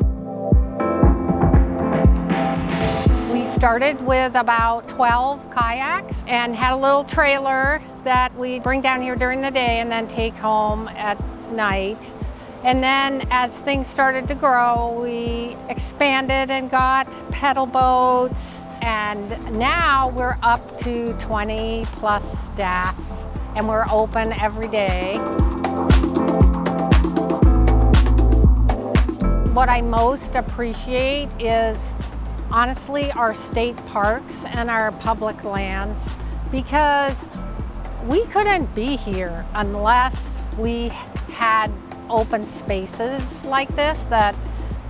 We 3.31 3.45
started 3.45 4.01
with 4.01 4.37
about 4.37 4.89
12 4.89 5.51
kayaks 5.51 6.25
and 6.27 6.57
had 6.57 6.73
a 6.73 6.79
little 6.79 7.05
trailer 7.05 7.83
that 8.05 8.35
we 8.37 8.59
bring 8.59 8.81
down 8.81 9.03
here 9.03 9.17
during 9.17 9.41
the 9.43 9.51
day 9.51 9.81
and 9.81 9.93
then 9.93 10.09
take 10.09 10.33
home 10.33 10.89
at 10.97 11.21
night. 11.53 11.99
And 12.65 12.83
then 12.83 13.27
as 13.31 13.59
things 13.59 13.89
started 13.89 14.29
to 14.29 14.37
grow, 14.37 14.99
we 15.03 15.57
expanded 15.69 16.51
and 16.51 16.71
got 16.71 17.11
pedal 17.33 17.67
boats 17.67 18.62
and 18.83 19.59
now 19.59 20.11
we're 20.11 20.37
up 20.43 20.79
to 20.81 21.13
20 21.15 21.87
plus 21.93 22.47
staff 22.47 22.99
and 23.55 23.69
we're 23.69 23.87
open 23.91 24.33
every 24.33 24.67
day. 24.67 25.13
What 29.53 29.69
I 29.69 29.83
most 29.83 30.35
appreciate 30.35 31.29
is 31.41 31.79
honestly 32.51 33.13
our 33.13 33.35
state 33.35 33.77
parks 33.87 34.45
and 34.47 34.69
our 34.69 34.91
public 34.93 35.45
lands 35.45 36.01
because 36.51 37.25
we 38.07 38.27
couldn't 38.27 38.75
be 38.75 38.97
here 38.97 39.47
unless 39.55 40.43
we 40.59 40.89
had 41.31 41.71
open 42.11 42.43
spaces 42.43 43.23
like 43.45 43.75
this 43.77 43.99
that 44.07 44.35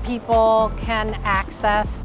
people 0.03 0.73
can 0.79 1.15
access 1.25 2.02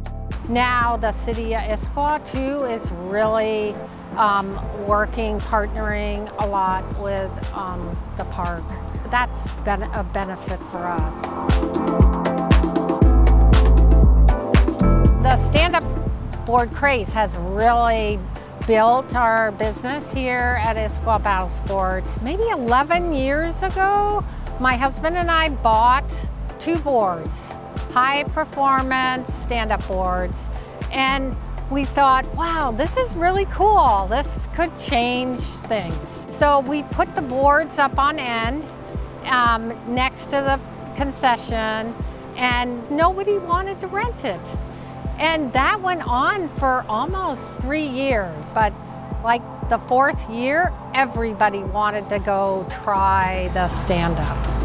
now 0.50 0.98
the 0.98 1.12
city 1.12 1.54
of 1.54 1.62
Issaquah 1.62 2.32
too 2.32 2.66
is 2.66 2.92
really 2.92 3.76
um, 4.16 4.56
working, 4.88 5.40
partnering 5.42 6.34
a 6.40 6.48
lot 6.48 6.84
with 7.00 7.32
um, 7.54 7.98
the 8.18 8.26
park. 8.26 8.64
That's 9.12 9.48
been 9.64 9.84
a 9.84 10.04
benefit 10.04 10.60
for 10.64 10.86
us. 10.86 11.22
The 15.24 15.38
stand-up 15.38 15.84
board 16.46 16.72
craze 16.74 17.10
has 17.10 17.36
really 17.38 18.20
built 18.66 19.16
our 19.16 19.52
business 19.52 20.12
here 20.12 20.60
at 20.62 20.76
Issaquah 20.76 21.24
Paddle 21.24 21.50
Sports. 21.50 22.22
Maybe 22.22 22.48
11 22.50 23.14
years 23.14 23.64
ago, 23.64 24.24
my 24.60 24.76
husband 24.76 25.18
and 25.18 25.30
I 25.30 25.50
bought 25.50 26.10
two 26.60 26.78
boards 26.80 27.54
high 28.00 28.24
performance 28.26 29.34
stand-up 29.34 29.86
boards. 29.88 30.46
And 30.92 31.36
we 31.72 31.84
thought, 31.84 32.32
wow, 32.36 32.72
this 32.72 32.96
is 32.96 33.16
really 33.16 33.46
cool. 33.46 34.06
This 34.08 34.48
could 34.54 34.78
change 34.78 35.40
things. 35.40 36.28
So 36.30 36.60
we 36.60 36.84
put 36.84 37.16
the 37.16 37.24
boards 37.24 37.80
up 37.80 37.98
on 37.98 38.20
end 38.20 38.64
um, 39.24 39.74
next 39.96 40.26
to 40.26 40.38
the 40.48 40.60
concession 40.96 41.92
and 42.36 42.92
nobody 42.92 43.40
wanted 43.40 43.82
to 43.82 43.88
rent 43.88 44.24
it. 44.24 44.40
And 45.18 45.52
that 45.54 45.82
went 45.82 46.04
on 46.08 46.50
for 46.50 46.86
almost 46.88 47.60
three 47.62 47.88
years. 47.88 48.54
But 48.54 48.74
like 49.24 49.42
the 49.70 49.80
fourth 49.80 50.30
year, 50.30 50.72
everybody 50.94 51.64
wanted 51.64 52.10
to 52.10 52.20
go 52.20 52.64
try 52.70 53.50
the 53.56 53.70
stand-up. 53.70 54.57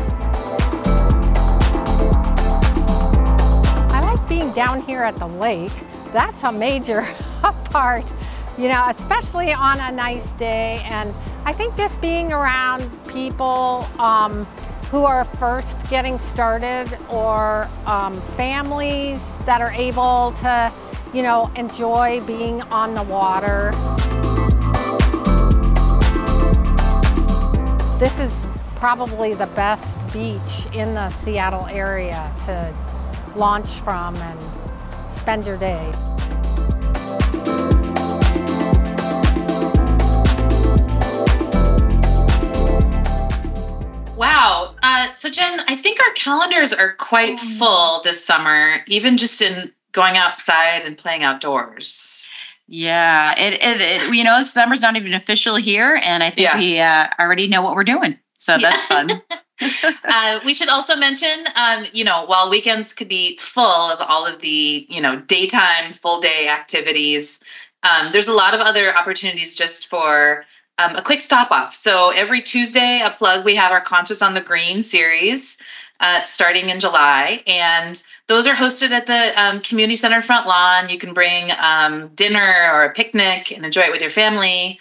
Being 4.43 4.55
down 4.55 4.83
here 4.83 5.03
at 5.03 5.17
the 5.17 5.27
lake, 5.27 5.73
that's 6.13 6.43
a 6.43 6.51
major 6.51 7.03
part, 7.71 8.05
you 8.59 8.69
know, 8.69 8.87
especially 8.89 9.53
on 9.53 9.79
a 9.79 9.93
nice 9.93 10.33
day. 10.33 10.83
And 10.85 11.15
I 11.45 11.53
think 11.53 11.77
just 11.77 12.01
being 12.01 12.33
around 12.33 12.89
people 13.07 13.87
um, 14.01 14.45
who 14.91 15.05
are 15.05 15.25
first 15.25 15.89
getting 15.89 16.19
started 16.19 16.89
or 17.09 17.69
um, 17.87 18.13
families 18.37 19.21
that 19.45 19.61
are 19.61 19.73
able 19.73 20.33
to, 20.41 20.73
you 21.15 21.23
know, 21.23 21.49
enjoy 21.55 22.21
being 22.27 22.63
on 22.63 22.95
the 22.95 23.03
water. 23.05 23.71
This 28.01 28.19
is 28.19 28.43
probably 28.75 29.35
the 29.35 29.47
best 29.55 30.01
beach 30.13 30.67
in 30.75 30.95
the 30.95 31.09
Seattle 31.11 31.67
area 31.67 32.33
to 32.47 32.92
launch 33.37 33.69
from 33.81 34.17
and 34.17 34.41
spend 35.11 35.47
your 35.47 35.57
day. 35.57 35.91
Wow. 44.17 44.75
Uh, 44.83 45.13
so, 45.15 45.29
Jen, 45.31 45.61
I 45.67 45.75
think 45.75 46.01
our 46.01 46.13
calendars 46.15 46.73
are 46.73 46.95
quite 46.95 47.39
mm. 47.39 47.59
full 47.59 48.03
this 48.03 48.25
summer, 48.25 48.77
even 48.87 49.17
just 49.17 49.43
in 49.43 49.73
going 49.91 50.17
outside 50.17 50.85
and 50.85 50.97
playing 50.97 51.25
outdoors. 51.25 52.29
Yeah, 52.69 53.35
it, 53.37 53.55
it, 53.55 53.81
it 53.81 54.15
you 54.15 54.25
know, 54.25 54.43
summer's 54.43 54.81
not 54.81 54.97
even 54.97 55.13
official 55.13 55.57
here, 55.57 56.01
and 56.03 56.23
I 56.23 56.31
think 56.31 56.49
yeah. 56.49 56.59
we 56.59 56.79
uh, 56.81 57.09
already 57.19 57.49
know 57.49 57.63
what 57.63 57.75
we're 57.75 57.85
doing. 57.85 58.19
So 58.35 58.57
that's 58.59 58.83
yeah. 58.91 59.07
fun. 59.07 59.23
uh, 60.05 60.41
we 60.45 60.55
should 60.55 60.69
also 60.69 60.97
mention, 60.97 61.29
um, 61.57 61.85
you 61.93 62.05
know, 62.05 62.25
while 62.25 62.51
weekends 62.51 62.93
could 62.93 63.09
be 63.09 63.37
full 63.39 63.91
of 63.91 64.01
all 64.01 64.27
of 64.27 64.41
the, 64.41 64.87
you 64.89 65.01
know, 65.01 65.21
daytime, 65.21 65.93
full 65.93 66.21
day 66.21 66.49
activities, 66.51 67.43
um, 67.83 68.11
there's 68.13 68.29
a 68.29 68.35
lot 68.35 68.55
of 68.55 68.61
other 68.61 68.97
opportunities 68.97 69.55
just 69.55 69.89
for 69.89 70.45
um, 70.79 70.97
a 70.97 71.03
quick 71.03 71.21
stop 71.21 71.51
off. 71.51 71.73
So 71.73 72.13
every 72.15 72.41
Tuesday, 72.41 73.01
a 73.05 73.11
plug, 73.11 73.45
we 73.45 73.57
have 73.57 73.73
our 73.73 73.81
Concerts 73.81 74.23
on 74.23 74.35
the 74.35 74.41
Green 74.41 74.83
series. 74.83 75.59
Uh, 76.01 76.21
starting 76.25 76.69
in 76.69 76.81
July. 76.81 77.41
And 77.47 78.03
those 78.27 78.49
are 78.49 78.57
hosted 78.57 78.91
at 78.91 79.07
the 79.07 79.41
um, 79.41 79.61
community 79.61 79.95
center 79.95 80.21
front 80.21 80.49
lawn. 80.49 80.89
You 80.89 80.99
can 80.99 81.15
bring 81.15 81.53
um, 81.63 82.09
dinner 82.17 82.71
or 82.73 82.87
a 82.87 82.93
picnic 82.93 83.53
and 83.53 83.65
enjoy 83.65 83.83
it 83.83 83.93
with 83.93 84.01
your 84.01 84.11
family 84.11 84.81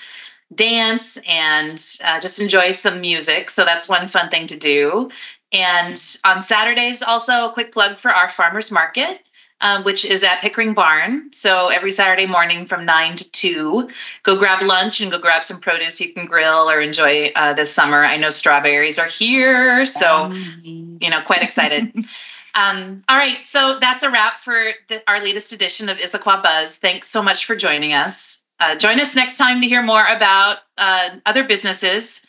dance 0.54 1.18
and 1.28 1.80
uh, 2.04 2.20
just 2.20 2.42
enjoy 2.42 2.72
some 2.72 3.02
music. 3.02 3.50
So 3.50 3.66
that's 3.66 3.88
one 3.88 4.08
fun 4.08 4.30
thing 4.30 4.48
to 4.48 4.58
do. 4.58 5.10
And 5.52 5.96
on 6.26 6.42
Saturdays, 6.42 7.02
also 7.02 7.50
a 7.50 7.54
quick 7.54 7.72
plug 7.72 7.98
for 7.98 8.12
our 8.12 8.28
farmers 8.28 8.72
market. 8.72 9.22
Um, 9.64 9.84
which 9.84 10.06
is 10.06 10.24
at 10.24 10.42
Pickering 10.42 10.74
Barn. 10.74 11.32
So 11.32 11.68
every 11.68 11.92
Saturday 11.92 12.26
morning 12.26 12.66
from 12.66 12.84
9 12.84 13.16
to 13.18 13.32
2, 13.32 13.90
go 14.24 14.36
grab 14.36 14.64
lunch 14.64 15.02
and 15.02 15.12
go 15.12 15.20
grab 15.20 15.44
some 15.44 15.60
produce 15.60 16.02
you 16.02 16.12
can 16.12 16.26
grill 16.26 16.68
or 16.68 16.82
enjoy 16.82 17.30
uh, 17.36 17.54
this 17.54 17.72
summer. 17.72 18.04
I 18.04 18.18
know 18.18 18.32
strawberries 18.32 18.98
are 18.98 19.06
here, 19.06 19.86
so, 19.86 20.32
you 20.64 21.12
know, 21.12 21.22
quite 21.22 21.44
excited. 21.44 21.94
um, 22.56 23.02
all 23.08 23.16
right, 23.16 23.44
so 23.44 23.78
that's 23.80 24.02
a 24.02 24.10
wrap 24.10 24.40
for 24.40 24.72
the, 24.88 25.04
our 25.08 25.22
latest 25.22 25.54
edition 25.54 25.90
of 25.90 26.00
Issaquah 26.00 26.42
Buzz. 26.42 26.78
Thanks 26.78 27.10
so 27.10 27.22
much 27.22 27.46
for 27.46 27.56
joining 27.56 27.94
us. 27.94 28.41
Uh, 28.62 28.76
join 28.76 29.00
us 29.00 29.16
next 29.16 29.40
time 29.40 29.60
to 29.60 29.68
hear 29.68 29.82
more 29.82 30.06
about 30.06 30.58
uh, 30.78 31.10
other 31.26 31.44
businesses. 31.44 32.24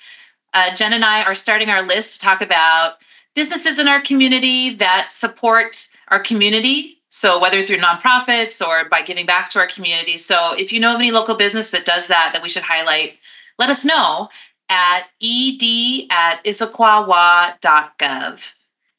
Uh, 0.55 0.75
Jen 0.75 0.95
and 0.95 1.05
I 1.05 1.25
are 1.25 1.35
starting 1.35 1.69
our 1.69 1.83
list 1.83 2.21
to 2.21 2.27
talk 2.27 2.41
about 2.41 2.95
businesses 3.35 3.79
in 3.79 3.87
our 3.87 4.01
community 4.01 4.77
that 4.77 5.13
support 5.13 5.77
our 6.09 6.21
community. 6.21 7.03
So, 7.11 7.39
whether 7.39 7.63
through 7.63 7.77
nonprofits 7.77 8.67
or 8.67 8.89
by 8.89 9.03
giving 9.03 9.27
back 9.27 9.51
to 9.51 9.59
our 9.59 9.67
community. 9.67 10.17
So, 10.17 10.55
if 10.57 10.73
you 10.73 10.81
know 10.81 10.95
of 10.95 11.01
any 11.01 11.11
local 11.11 11.35
business 11.35 11.73
that 11.73 11.85
does 11.85 12.07
that, 12.07 12.31
that 12.33 12.43
we 12.43 12.49
should 12.49 12.63
highlight, 12.63 13.19
let 13.59 13.69
us 13.69 13.85
know 13.85 14.31
at 14.71 15.03
ed 15.23 15.63
at 16.11 16.43
issaquahwa.gov. 16.45 18.55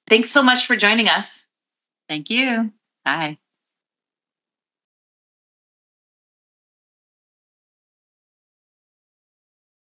Thanks 0.08 0.30
so 0.30 0.44
much 0.44 0.68
for 0.68 0.76
joining 0.76 1.08
us. 1.08 1.48
Thank 2.08 2.30
you. 2.30 2.72
Bye. 3.04 3.40